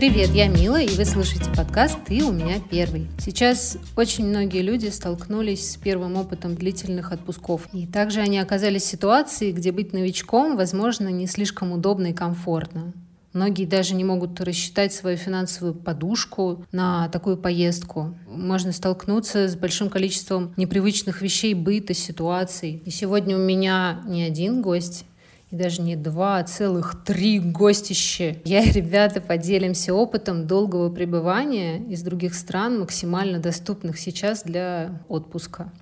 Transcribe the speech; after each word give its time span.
Привет, 0.00 0.30
я 0.30 0.48
Мила, 0.48 0.80
и 0.80 0.96
вы 0.96 1.04
слушаете 1.04 1.50
подкаст 1.54 1.98
«Ты 2.06 2.24
у 2.24 2.32
меня 2.32 2.54
первый». 2.70 3.06
Сейчас 3.18 3.76
очень 3.96 4.26
многие 4.26 4.62
люди 4.62 4.86
столкнулись 4.86 5.72
с 5.72 5.76
первым 5.76 6.16
опытом 6.16 6.54
длительных 6.54 7.12
отпусков. 7.12 7.68
И 7.74 7.86
также 7.86 8.20
они 8.20 8.38
оказались 8.38 8.84
в 8.84 8.86
ситуации, 8.86 9.52
где 9.52 9.72
быть 9.72 9.92
новичком, 9.92 10.56
возможно, 10.56 11.08
не 11.08 11.26
слишком 11.26 11.72
удобно 11.72 12.06
и 12.06 12.12
комфортно. 12.14 12.94
Многие 13.34 13.66
даже 13.66 13.94
не 13.94 14.02
могут 14.02 14.40
рассчитать 14.40 14.94
свою 14.94 15.18
финансовую 15.18 15.74
подушку 15.74 16.64
на 16.72 17.08
такую 17.10 17.36
поездку. 17.36 18.14
Можно 18.26 18.72
столкнуться 18.72 19.48
с 19.48 19.54
большим 19.54 19.90
количеством 19.90 20.54
непривычных 20.56 21.20
вещей, 21.20 21.52
быта, 21.52 21.92
ситуаций. 21.92 22.82
И 22.86 22.90
сегодня 22.90 23.36
у 23.36 23.40
меня 23.40 24.00
не 24.06 24.22
один 24.22 24.62
гость, 24.62 25.04
и 25.50 25.56
даже 25.56 25.82
не 25.82 25.96
два, 25.96 26.38
а 26.38 26.44
целых 26.44 27.02
три 27.04 27.40
гостища. 27.40 28.36
Я 28.44 28.62
и 28.62 28.70
ребята 28.70 29.20
поделимся 29.20 29.94
опытом 29.94 30.46
долгого 30.46 30.90
пребывания 30.90 31.78
из 31.78 32.02
других 32.02 32.34
стран, 32.34 32.80
максимально 32.80 33.38
доступных 33.38 33.98
сейчас 33.98 34.42
для 34.44 35.00
отпуска. 35.08 35.72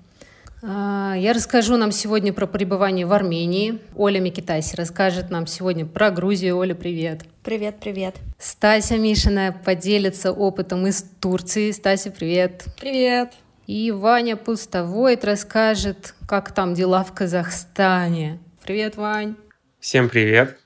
А, 0.61 1.15
я 1.17 1.33
расскажу 1.33 1.77
нам 1.77 1.91
сегодня 1.91 2.33
про 2.33 2.45
пребывание 2.45 3.05
в 3.05 3.13
Армении. 3.13 3.79
Оля 3.95 4.19
Микитаси 4.19 4.75
расскажет 4.75 5.29
нам 5.29 5.47
сегодня 5.47 5.85
про 5.85 6.11
Грузию. 6.11 6.57
Оля, 6.57 6.73
привет. 6.75 7.21
Привет, 7.43 7.77
привет. 7.79 8.15
Стася 8.37 8.97
Мишина 8.97 9.53
поделится 9.53 10.31
опытом 10.31 10.87
из 10.87 11.05
Турции. 11.21 11.71
Стася, 11.71 12.11
привет. 12.11 12.65
Привет. 12.79 13.33
И 13.67 13.91
Ваня 13.91 14.35
Пустовойт 14.35 15.23
расскажет, 15.23 16.15
как 16.27 16.51
там 16.53 16.73
дела 16.73 17.03
в 17.03 17.13
Казахстане. 17.13 18.39
Привет, 18.63 18.97
Вань. 18.97 19.35
Всем 19.79 20.09
привет. 20.09 20.57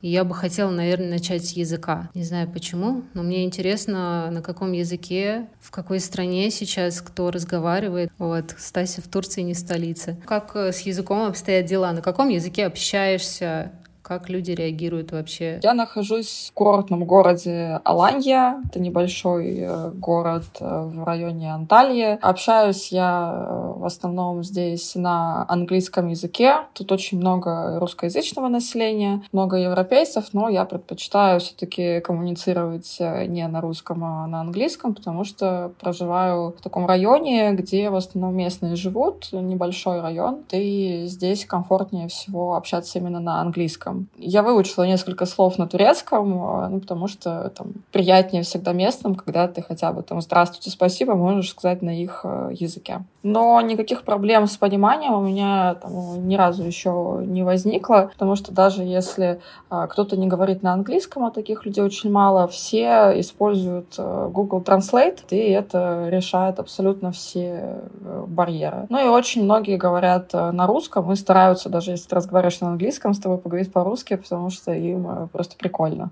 Я 0.00 0.24
бы 0.24 0.34
хотела, 0.34 0.68
наверное, 0.72 1.10
начать 1.10 1.44
с 1.46 1.52
языка. 1.52 2.10
Не 2.12 2.24
знаю 2.24 2.50
почему, 2.50 3.04
но 3.14 3.22
мне 3.22 3.44
интересно, 3.44 4.32
на 4.32 4.42
каком 4.42 4.72
языке, 4.72 5.46
в 5.60 5.70
какой 5.70 6.00
стране 6.00 6.50
сейчас 6.50 7.00
кто 7.00 7.30
разговаривает. 7.30 8.10
Вот, 8.18 8.56
Стася 8.58 9.00
в 9.00 9.06
Турции 9.06 9.42
не 9.42 9.54
столица. 9.54 10.16
Как 10.26 10.56
э, 10.56 10.72
с 10.72 10.80
языком 10.80 11.22
обстоят 11.22 11.66
дела? 11.66 11.92
На 11.92 12.02
каком 12.02 12.30
языке 12.30 12.66
общаешься? 12.66 13.70
Как 14.02 14.28
люди 14.28 14.50
реагируют 14.50 15.12
вообще? 15.12 15.60
Я 15.62 15.74
нахожусь 15.74 16.50
в 16.50 16.54
курортном 16.54 17.04
городе 17.04 17.80
Аланья. 17.84 18.60
Это 18.68 18.80
небольшой 18.80 19.58
э, 19.60 19.90
город 19.92 20.44
э, 20.58 20.90
в 20.92 21.04
районе 21.04 21.54
Анталии. 21.54 22.18
Общаюсь 22.20 22.90
я 22.90 23.32
э, 23.32 23.72
в 23.78 23.84
основном 23.84 24.42
здесь 24.42 24.96
на 24.96 25.44
английском 25.48 26.08
языке. 26.08 26.56
Тут 26.74 26.90
очень 26.90 27.18
много 27.18 27.78
русскоязычного 27.78 28.48
населения, 28.48 29.22
много 29.30 29.56
европейцев, 29.56 30.26
но 30.32 30.48
я 30.48 30.64
предпочитаю 30.64 31.38
все-таки 31.38 32.00
коммуницировать 32.00 32.98
не 32.98 33.46
на 33.46 33.60
русском, 33.60 34.02
а 34.04 34.26
на 34.26 34.40
английском, 34.40 34.94
потому 34.94 35.22
что 35.22 35.72
проживаю 35.80 36.54
в 36.58 36.60
таком 36.60 36.86
районе, 36.86 37.52
где 37.52 37.88
в 37.88 37.94
основном 37.94 38.36
местные 38.36 38.74
живут, 38.74 39.28
небольшой 39.32 40.00
район, 40.00 40.40
и 40.50 41.04
здесь 41.06 41.46
комфортнее 41.46 42.08
всего 42.08 42.56
общаться 42.56 42.98
именно 42.98 43.20
на 43.20 43.40
английском 43.40 43.91
турецком. 43.92 44.08
Я 44.16 44.42
выучила 44.42 44.84
несколько 44.84 45.26
слов 45.26 45.58
на 45.58 45.66
турецком, 45.66 46.42
а, 46.42 46.68
ну, 46.68 46.80
потому 46.80 47.08
что 47.08 47.52
там 47.56 47.72
приятнее 47.90 48.42
всегда 48.42 48.72
местным, 48.72 49.14
когда 49.14 49.48
ты 49.48 49.62
хотя 49.62 49.92
бы 49.92 50.02
там 50.02 50.20
«здравствуйте, 50.20 50.70
спасибо» 50.70 51.14
можешь 51.14 51.50
сказать 51.50 51.82
на 51.82 51.90
их 51.90 52.20
э, 52.24 52.50
языке. 52.52 53.04
Но 53.22 53.60
никаких 53.60 54.02
проблем 54.02 54.46
с 54.46 54.56
пониманием 54.56 55.14
у 55.14 55.20
меня 55.20 55.74
там, 55.74 56.26
ни 56.26 56.34
разу 56.34 56.64
еще 56.64 57.20
не 57.24 57.44
возникло, 57.44 58.10
потому 58.12 58.36
что 58.36 58.52
даже 58.52 58.82
если 58.82 59.40
а, 59.70 59.86
кто-то 59.86 60.16
не 60.16 60.26
говорит 60.26 60.62
на 60.62 60.72
английском, 60.72 61.24
а 61.24 61.30
таких 61.30 61.64
людей 61.64 61.84
очень 61.84 62.10
мало, 62.10 62.48
все 62.48 63.12
используют 63.20 63.94
а, 63.98 64.28
Google 64.28 64.60
Translate, 64.60 65.20
и 65.30 65.50
это 65.50 66.08
решает 66.08 66.58
абсолютно 66.58 67.12
все 67.12 67.86
э, 68.00 68.24
барьеры. 68.26 68.86
Ну 68.88 69.04
и 69.04 69.08
очень 69.08 69.44
многие 69.44 69.76
говорят 69.76 70.32
на 70.32 70.66
русском 70.66 71.10
и 71.12 71.16
стараются, 71.16 71.68
даже 71.68 71.92
если 71.92 72.08
ты 72.08 72.16
разговариваешь 72.16 72.60
на 72.60 72.68
английском, 72.68 73.14
с 73.14 73.18
тобой 73.18 73.38
поговорить 73.38 73.72
по-русски, 73.82 74.16
потому 74.16 74.50
что 74.50 74.72
им 74.72 75.08
э, 75.08 75.26
просто 75.26 75.56
прикольно. 75.56 76.10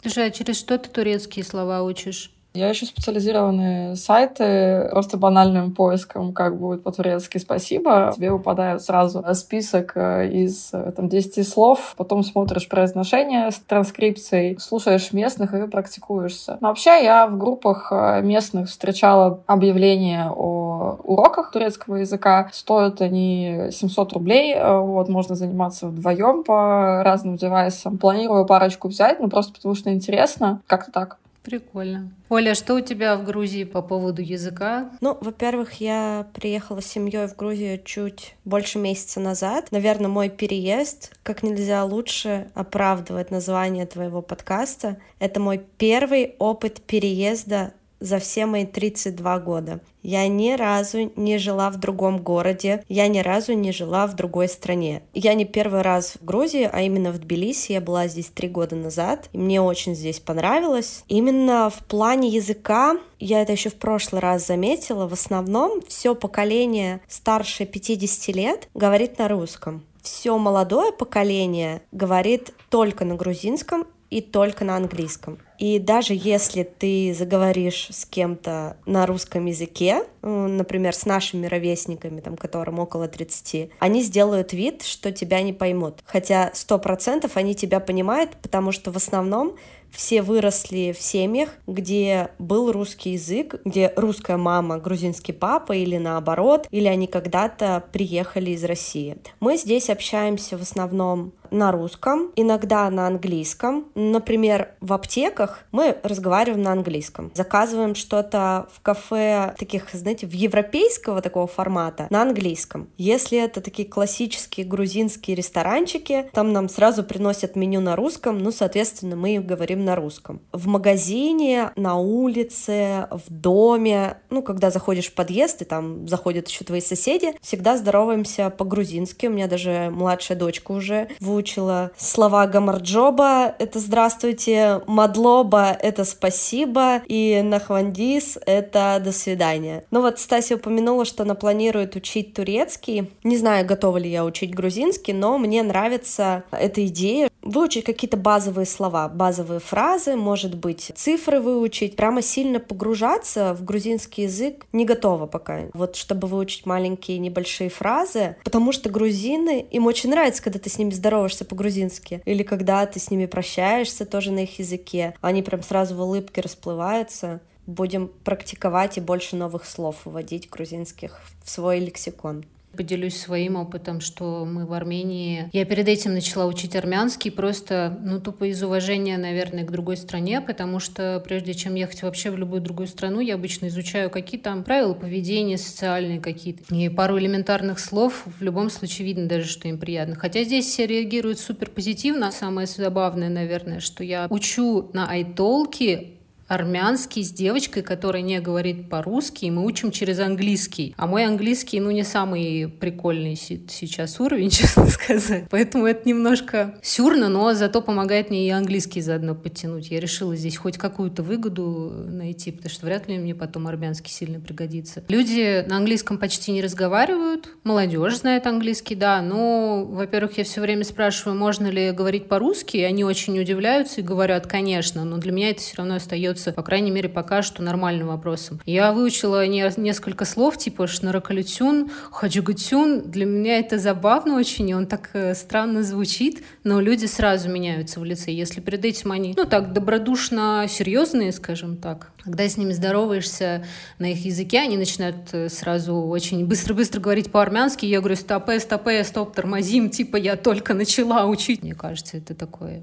Слушай, 0.00 0.26
а 0.26 0.30
через 0.30 0.58
что 0.58 0.76
ты 0.76 0.90
турецкие 0.90 1.44
слова 1.44 1.82
учишь? 1.82 2.32
Я 2.54 2.70
ищу 2.70 2.84
специализированные 2.84 3.96
сайты 3.96 4.88
просто 4.90 5.16
банальным 5.16 5.72
поиском, 5.72 6.34
как 6.34 6.58
будет 6.58 6.82
по-турецки 6.82 7.38
«спасибо». 7.38 8.12
Тебе 8.14 8.30
выпадает 8.30 8.82
сразу 8.82 9.24
список 9.34 9.92
э, 9.94 10.28
из 10.28 10.70
э, 10.74 10.92
там, 10.94 11.08
10 11.08 11.48
слов, 11.48 11.94
потом 11.96 12.22
смотришь 12.22 12.68
произношение 12.68 13.50
с 13.50 13.58
транскрипцией, 13.58 14.58
слушаешь 14.58 15.12
местных 15.14 15.54
и 15.54 15.66
практикуешься. 15.66 16.58
Но 16.60 16.68
вообще 16.68 17.02
я 17.02 17.26
в 17.26 17.38
группах 17.38 17.90
э, 17.90 18.20
местных 18.22 18.68
встречала 18.68 19.40
объявления 19.46 20.30
о 20.30 20.98
уроках 21.04 21.52
турецкого 21.52 21.96
языка. 21.96 22.50
Стоят 22.52 23.00
они 23.00 23.68
700 23.70 24.12
рублей, 24.12 24.54
вот, 24.62 25.08
можно 25.08 25.34
заниматься 25.34 25.86
вдвоем 25.86 26.44
по 26.44 27.02
разным 27.02 27.36
девайсам. 27.36 27.96
Планирую 27.96 28.44
парочку 28.44 28.88
взять, 28.88 29.20
ну 29.20 29.28
просто 29.28 29.54
потому 29.54 29.74
что 29.74 29.92
интересно. 29.92 30.60
Как-то 30.66 30.92
так. 30.92 31.18
Прикольно. 31.42 32.12
Оля, 32.28 32.54
что 32.54 32.74
у 32.74 32.80
тебя 32.80 33.16
в 33.16 33.24
Грузии 33.24 33.64
по 33.64 33.82
поводу 33.82 34.22
языка? 34.22 34.90
Ну, 35.00 35.18
во-первых, 35.20 35.74
я 35.80 36.28
приехала 36.34 36.80
с 36.80 36.86
семьей 36.86 37.26
в 37.26 37.34
Грузию 37.34 37.82
чуть 37.84 38.36
больше 38.44 38.78
месяца 38.78 39.18
назад. 39.18 39.72
Наверное, 39.72 40.08
мой 40.08 40.30
переезд 40.30 41.16
как 41.24 41.42
нельзя 41.42 41.84
лучше 41.84 42.48
оправдывает 42.54 43.30
название 43.30 43.86
твоего 43.86 44.22
подкаста. 44.22 44.98
Это 45.18 45.40
мой 45.40 45.60
первый 45.78 46.36
опыт 46.38 46.80
переезда 46.82 47.74
за 48.02 48.18
все 48.18 48.46
мои 48.46 48.66
32 48.66 49.38
года. 49.38 49.80
Я 50.02 50.26
ни 50.26 50.52
разу 50.52 51.12
не 51.14 51.38
жила 51.38 51.70
в 51.70 51.78
другом 51.78 52.18
городе, 52.18 52.84
я 52.88 53.06
ни 53.06 53.20
разу 53.20 53.52
не 53.52 53.72
жила 53.72 54.06
в 54.06 54.16
другой 54.16 54.48
стране. 54.48 55.02
Я 55.14 55.34
не 55.34 55.44
первый 55.44 55.82
раз 55.82 56.14
в 56.20 56.24
Грузии, 56.24 56.68
а 56.70 56.82
именно 56.82 57.12
в 57.12 57.18
Тбилиси. 57.18 57.72
Я 57.72 57.80
была 57.80 58.08
здесь 58.08 58.26
три 58.26 58.48
года 58.48 58.74
назад, 58.74 59.28
и 59.32 59.38
мне 59.38 59.60
очень 59.60 59.94
здесь 59.94 60.18
понравилось. 60.18 61.04
Именно 61.06 61.70
в 61.70 61.84
плане 61.84 62.28
языка, 62.28 62.96
я 63.20 63.42
это 63.42 63.52
еще 63.52 63.70
в 63.70 63.76
прошлый 63.76 64.20
раз 64.20 64.46
заметила, 64.46 65.06
в 65.06 65.12
основном 65.12 65.80
все 65.86 66.16
поколение 66.16 67.00
старше 67.06 67.64
50 67.64 68.34
лет 68.34 68.68
говорит 68.74 69.18
на 69.18 69.28
русском. 69.28 69.84
Все 70.02 70.36
молодое 70.36 70.92
поколение 70.92 71.82
говорит 71.92 72.52
только 72.70 73.04
на 73.04 73.14
грузинском 73.14 73.86
и 74.12 74.20
только 74.20 74.62
на 74.66 74.76
английском. 74.76 75.38
И 75.58 75.78
даже 75.78 76.12
если 76.12 76.64
ты 76.64 77.14
заговоришь 77.14 77.88
с 77.90 78.04
кем-то 78.04 78.76
на 78.84 79.06
русском 79.06 79.46
языке, 79.46 80.04
например, 80.20 80.94
с 80.94 81.06
нашими 81.06 81.46
ровесниками, 81.46 82.20
там, 82.20 82.36
которым 82.36 82.78
около 82.78 83.08
30, 83.08 83.70
они 83.78 84.02
сделают 84.02 84.52
вид, 84.52 84.82
что 84.82 85.12
тебя 85.12 85.40
не 85.40 85.54
поймут. 85.54 86.00
Хотя 86.04 86.50
сто 86.52 86.78
процентов 86.78 87.38
они 87.38 87.54
тебя 87.54 87.80
понимают, 87.80 88.36
потому 88.42 88.70
что 88.70 88.92
в 88.92 88.96
основном 88.96 89.56
все 89.92 90.22
выросли 90.22 90.94
в 90.96 91.00
семьях, 91.00 91.50
где 91.66 92.30
был 92.38 92.72
русский 92.72 93.10
язык, 93.10 93.60
где 93.64 93.92
русская 93.96 94.36
мама, 94.36 94.78
грузинский 94.78 95.32
папа 95.32 95.72
или 95.72 95.98
наоборот, 95.98 96.66
или 96.70 96.88
они 96.88 97.06
когда-то 97.06 97.84
приехали 97.92 98.50
из 98.50 98.64
России. 98.64 99.16
Мы 99.40 99.56
здесь 99.56 99.90
общаемся 99.90 100.58
в 100.58 100.62
основном 100.62 101.32
на 101.52 101.70
русском, 101.70 102.32
иногда 102.34 102.88
на 102.90 103.06
английском. 103.06 103.86
Например, 103.94 104.70
в 104.80 104.92
аптеках 104.92 105.64
мы 105.70 105.98
разговариваем 106.02 106.62
на 106.62 106.72
английском. 106.72 107.30
Заказываем 107.34 107.94
что-то 107.94 108.68
в 108.72 108.80
кафе 108.80 109.54
таких, 109.58 109.90
знаете, 109.92 110.26
в 110.26 110.32
европейского 110.32 111.20
такого 111.20 111.46
формата 111.46 112.06
на 112.10 112.22
английском. 112.22 112.88
Если 112.96 113.38
это 113.38 113.60
такие 113.60 113.86
классические 113.86 114.66
грузинские 114.66 115.36
ресторанчики, 115.36 116.30
там 116.32 116.52
нам 116.52 116.68
сразу 116.68 117.04
приносят 117.04 117.54
меню 117.54 117.80
на 117.80 117.96
русском, 117.96 118.38
ну, 118.38 118.50
соответственно, 118.50 119.16
мы 119.16 119.38
говорим 119.38 119.81
на 119.82 119.96
русском. 119.96 120.40
В 120.52 120.66
магазине, 120.66 121.70
на 121.76 121.96
улице, 121.96 123.08
в 123.10 123.30
доме, 123.30 124.18
ну, 124.30 124.42
когда 124.42 124.70
заходишь 124.70 125.08
в 125.08 125.14
подъезд, 125.14 125.62
и 125.62 125.64
там 125.64 126.08
заходят 126.08 126.48
еще 126.48 126.64
твои 126.64 126.80
соседи, 126.80 127.34
всегда 127.40 127.76
здороваемся 127.76 128.50
по-грузински. 128.50 129.26
У 129.26 129.30
меня 129.30 129.48
даже 129.48 129.90
младшая 129.92 130.38
дочка 130.38 130.72
уже 130.72 131.08
выучила 131.20 131.90
слова 131.96 132.46
гамарджоба— 132.46 133.54
это 133.58 133.78
«здравствуйте», 133.78 134.80
мадлоба— 134.86 135.76
это 135.82 136.04
«спасибо», 136.04 137.02
и 137.06 137.40
нахвандис— 137.42 138.38
это 138.46 139.00
«до 139.02 139.12
свидания». 139.12 139.84
Ну 139.90 140.02
вот 140.02 140.18
Стася 140.18 140.56
упомянула, 140.56 141.04
что 141.04 141.22
она 141.22 141.34
планирует 141.34 141.96
учить 141.96 142.34
турецкий. 142.34 143.10
Не 143.24 143.36
знаю, 143.36 143.66
готова 143.66 143.98
ли 143.98 144.10
я 144.10 144.24
учить 144.24 144.54
грузинский, 144.54 145.12
но 145.12 145.38
мне 145.38 145.62
нравится 145.62 146.44
эта 146.50 146.86
идея, 146.86 147.28
выучить 147.42 147.84
какие-то 147.84 148.16
базовые 148.16 148.66
слова, 148.66 149.08
базовые 149.08 149.60
фразы, 149.72 150.16
может 150.16 150.54
быть, 150.54 150.92
цифры 150.94 151.40
выучить. 151.40 151.96
Прямо 151.96 152.20
сильно 152.20 152.60
погружаться 152.60 153.54
в 153.54 153.64
грузинский 153.64 154.24
язык 154.24 154.66
не 154.70 154.84
готова 154.84 155.24
пока. 155.24 155.62
Вот 155.72 155.96
чтобы 155.96 156.28
выучить 156.28 156.66
маленькие 156.66 157.16
небольшие 157.16 157.70
фразы, 157.70 158.36
потому 158.44 158.72
что 158.72 158.90
грузины, 158.90 159.66
им 159.70 159.86
очень 159.86 160.10
нравится, 160.10 160.42
когда 160.42 160.58
ты 160.58 160.68
с 160.68 160.76
ними 160.76 160.90
здороваешься 160.90 161.46
по-грузински, 161.46 162.20
или 162.26 162.42
когда 162.42 162.84
ты 162.84 163.00
с 163.00 163.10
ними 163.10 163.24
прощаешься 163.24 164.04
тоже 164.04 164.30
на 164.30 164.40
их 164.40 164.58
языке. 164.58 165.14
Они 165.22 165.42
прям 165.42 165.62
сразу 165.62 165.94
в 165.94 166.02
улыбке 166.02 166.42
расплываются 166.42 167.40
будем 167.66 168.08
практиковать 168.24 168.98
и 168.98 169.00
больше 169.00 169.36
новых 169.36 169.64
слов 169.64 169.96
вводить 170.04 170.50
грузинских 170.50 171.20
в 171.44 171.48
свой 171.48 171.78
лексикон. 171.78 172.44
Поделюсь 172.76 173.16
своим 173.16 173.56
опытом, 173.56 174.00
что 174.00 174.44
мы 174.44 174.66
в 174.66 174.72
Армении... 174.72 175.48
Я 175.52 175.64
перед 175.64 175.88
этим 175.88 176.14
начала 176.14 176.46
учить 176.46 176.74
армянский 176.74 177.30
просто, 177.30 177.98
ну, 178.02 178.20
тупо 178.20 178.44
из 178.44 178.62
уважения, 178.62 179.18
наверное, 179.18 179.64
к 179.64 179.70
другой 179.70 179.96
стране, 179.96 180.40
потому 180.40 180.80
что 180.80 181.22
прежде 181.24 181.54
чем 181.54 181.74
ехать 181.74 182.02
вообще 182.02 182.30
в 182.30 182.38
любую 182.38 182.62
другую 182.62 182.88
страну, 182.88 183.20
я 183.20 183.34
обычно 183.34 183.66
изучаю, 183.66 184.10
какие 184.10 184.40
там 184.40 184.64
правила 184.64 184.94
поведения 184.94 185.58
социальные 185.58 186.20
какие-то. 186.20 186.74
И 186.74 186.88
пару 186.88 187.18
элементарных 187.18 187.78
слов 187.78 188.24
в 188.26 188.42
любом 188.42 188.70
случае 188.70 189.06
видно 189.06 189.26
даже, 189.26 189.48
что 189.48 189.68
им 189.68 189.78
приятно. 189.78 190.14
Хотя 190.14 190.44
здесь 190.44 190.66
все 190.66 190.86
реагируют 190.86 191.38
супер 191.40 191.70
позитивно. 191.70 192.32
Самое 192.32 192.66
забавное, 192.66 193.28
наверное, 193.28 193.80
что 193.80 194.04
я 194.04 194.26
учу 194.30 194.90
на 194.92 195.08
айтолке 195.08 196.21
армянский 196.52 197.24
с 197.24 197.32
девочкой, 197.32 197.82
которая 197.82 198.22
не 198.22 198.40
говорит 198.40 198.88
по-русски, 198.88 199.46
и 199.46 199.50
мы 199.50 199.64
учим 199.64 199.90
через 199.90 200.18
английский. 200.20 200.94
А 200.96 201.06
мой 201.06 201.24
английский, 201.24 201.80
ну, 201.80 201.90
не 201.90 202.04
самый 202.04 202.68
прикольный 202.68 203.36
сейчас 203.36 204.20
уровень, 204.20 204.50
честно 204.50 204.86
сказать. 204.88 205.44
Поэтому 205.50 205.86
это 205.86 206.08
немножко 206.08 206.74
сюрно, 206.82 207.28
но 207.28 207.54
зато 207.54 207.80
помогает 207.80 208.30
мне 208.30 208.46
и 208.46 208.50
английский 208.50 209.00
заодно 209.00 209.34
подтянуть. 209.34 209.90
Я 209.90 210.00
решила 210.00 210.36
здесь 210.36 210.56
хоть 210.56 210.76
какую-то 210.78 211.22
выгоду 211.22 211.92
найти, 212.06 212.50
потому 212.50 212.70
что 212.70 212.86
вряд 212.86 213.08
ли 213.08 213.18
мне 213.18 213.34
потом 213.34 213.66
армянский 213.66 214.10
сильно 214.10 214.40
пригодится. 214.40 215.02
Люди 215.08 215.64
на 215.66 215.76
английском 215.78 216.18
почти 216.18 216.52
не 216.52 216.62
разговаривают, 216.62 217.48
молодежь 217.64 218.18
знает 218.18 218.46
английский, 218.46 218.94
да, 218.94 219.22
но, 219.22 219.84
во-первых, 219.84 220.38
я 220.38 220.44
все 220.44 220.60
время 220.60 220.84
спрашиваю, 220.84 221.36
можно 221.36 221.68
ли 221.68 221.92
говорить 221.92 222.28
по-русски, 222.28 222.76
и 222.78 222.82
они 222.82 223.04
очень 223.04 223.38
удивляются 223.40 224.00
и 224.00 224.04
говорят, 224.04 224.46
конечно, 224.46 225.04
но 225.04 225.16
для 225.18 225.32
меня 225.32 225.50
это 225.50 225.60
все 225.60 225.76
равно 225.76 225.94
остается 225.96 226.41
являются, 226.42 226.52
по 226.52 226.62
крайней 226.62 226.90
мере, 226.90 227.08
пока 227.08 227.42
что 227.42 227.62
нормальным 227.62 228.08
вопросом. 228.08 228.60
Я 228.66 228.92
выучила 228.92 229.46
не, 229.46 229.70
несколько 229.76 230.24
слов, 230.24 230.58
типа 230.58 230.86
шнаракалютюн, 230.86 231.90
хаджугутюн. 232.10 233.10
Для 233.10 233.26
меня 233.26 233.58
это 233.58 233.78
забавно 233.78 234.36
очень, 234.36 234.68
и 234.68 234.74
он 234.74 234.86
так 234.86 235.10
э, 235.14 235.34
странно 235.34 235.82
звучит, 235.82 236.42
но 236.64 236.80
люди 236.80 237.06
сразу 237.06 237.48
меняются 237.48 238.00
в 238.00 238.04
лице. 238.04 238.32
Если 238.32 238.60
перед 238.60 238.84
этим 238.84 239.12
они, 239.12 239.34
ну 239.36 239.44
так, 239.44 239.72
добродушно 239.72 240.66
серьезные, 240.68 241.32
скажем 241.32 241.76
так, 241.76 242.12
когда 242.24 242.48
с 242.48 242.56
ними 242.56 242.72
здороваешься 242.72 243.64
на 243.98 244.12
их 244.12 244.24
языке, 244.24 244.60
они 244.60 244.76
начинают 244.76 245.32
э, 245.32 245.48
сразу 245.48 245.94
очень 245.94 246.46
быстро-быстро 246.46 247.00
говорить 247.00 247.30
по-армянски. 247.30 247.86
Я 247.86 248.00
говорю, 248.00 248.16
стопе, 248.16 248.60
стопе, 248.60 249.04
стоп, 249.04 249.34
тормозим, 249.34 249.90
типа 249.90 250.16
я 250.16 250.36
только 250.36 250.74
начала 250.74 251.26
учить. 251.26 251.62
Мне 251.62 251.74
кажется, 251.74 252.16
это 252.16 252.34
такое 252.34 252.82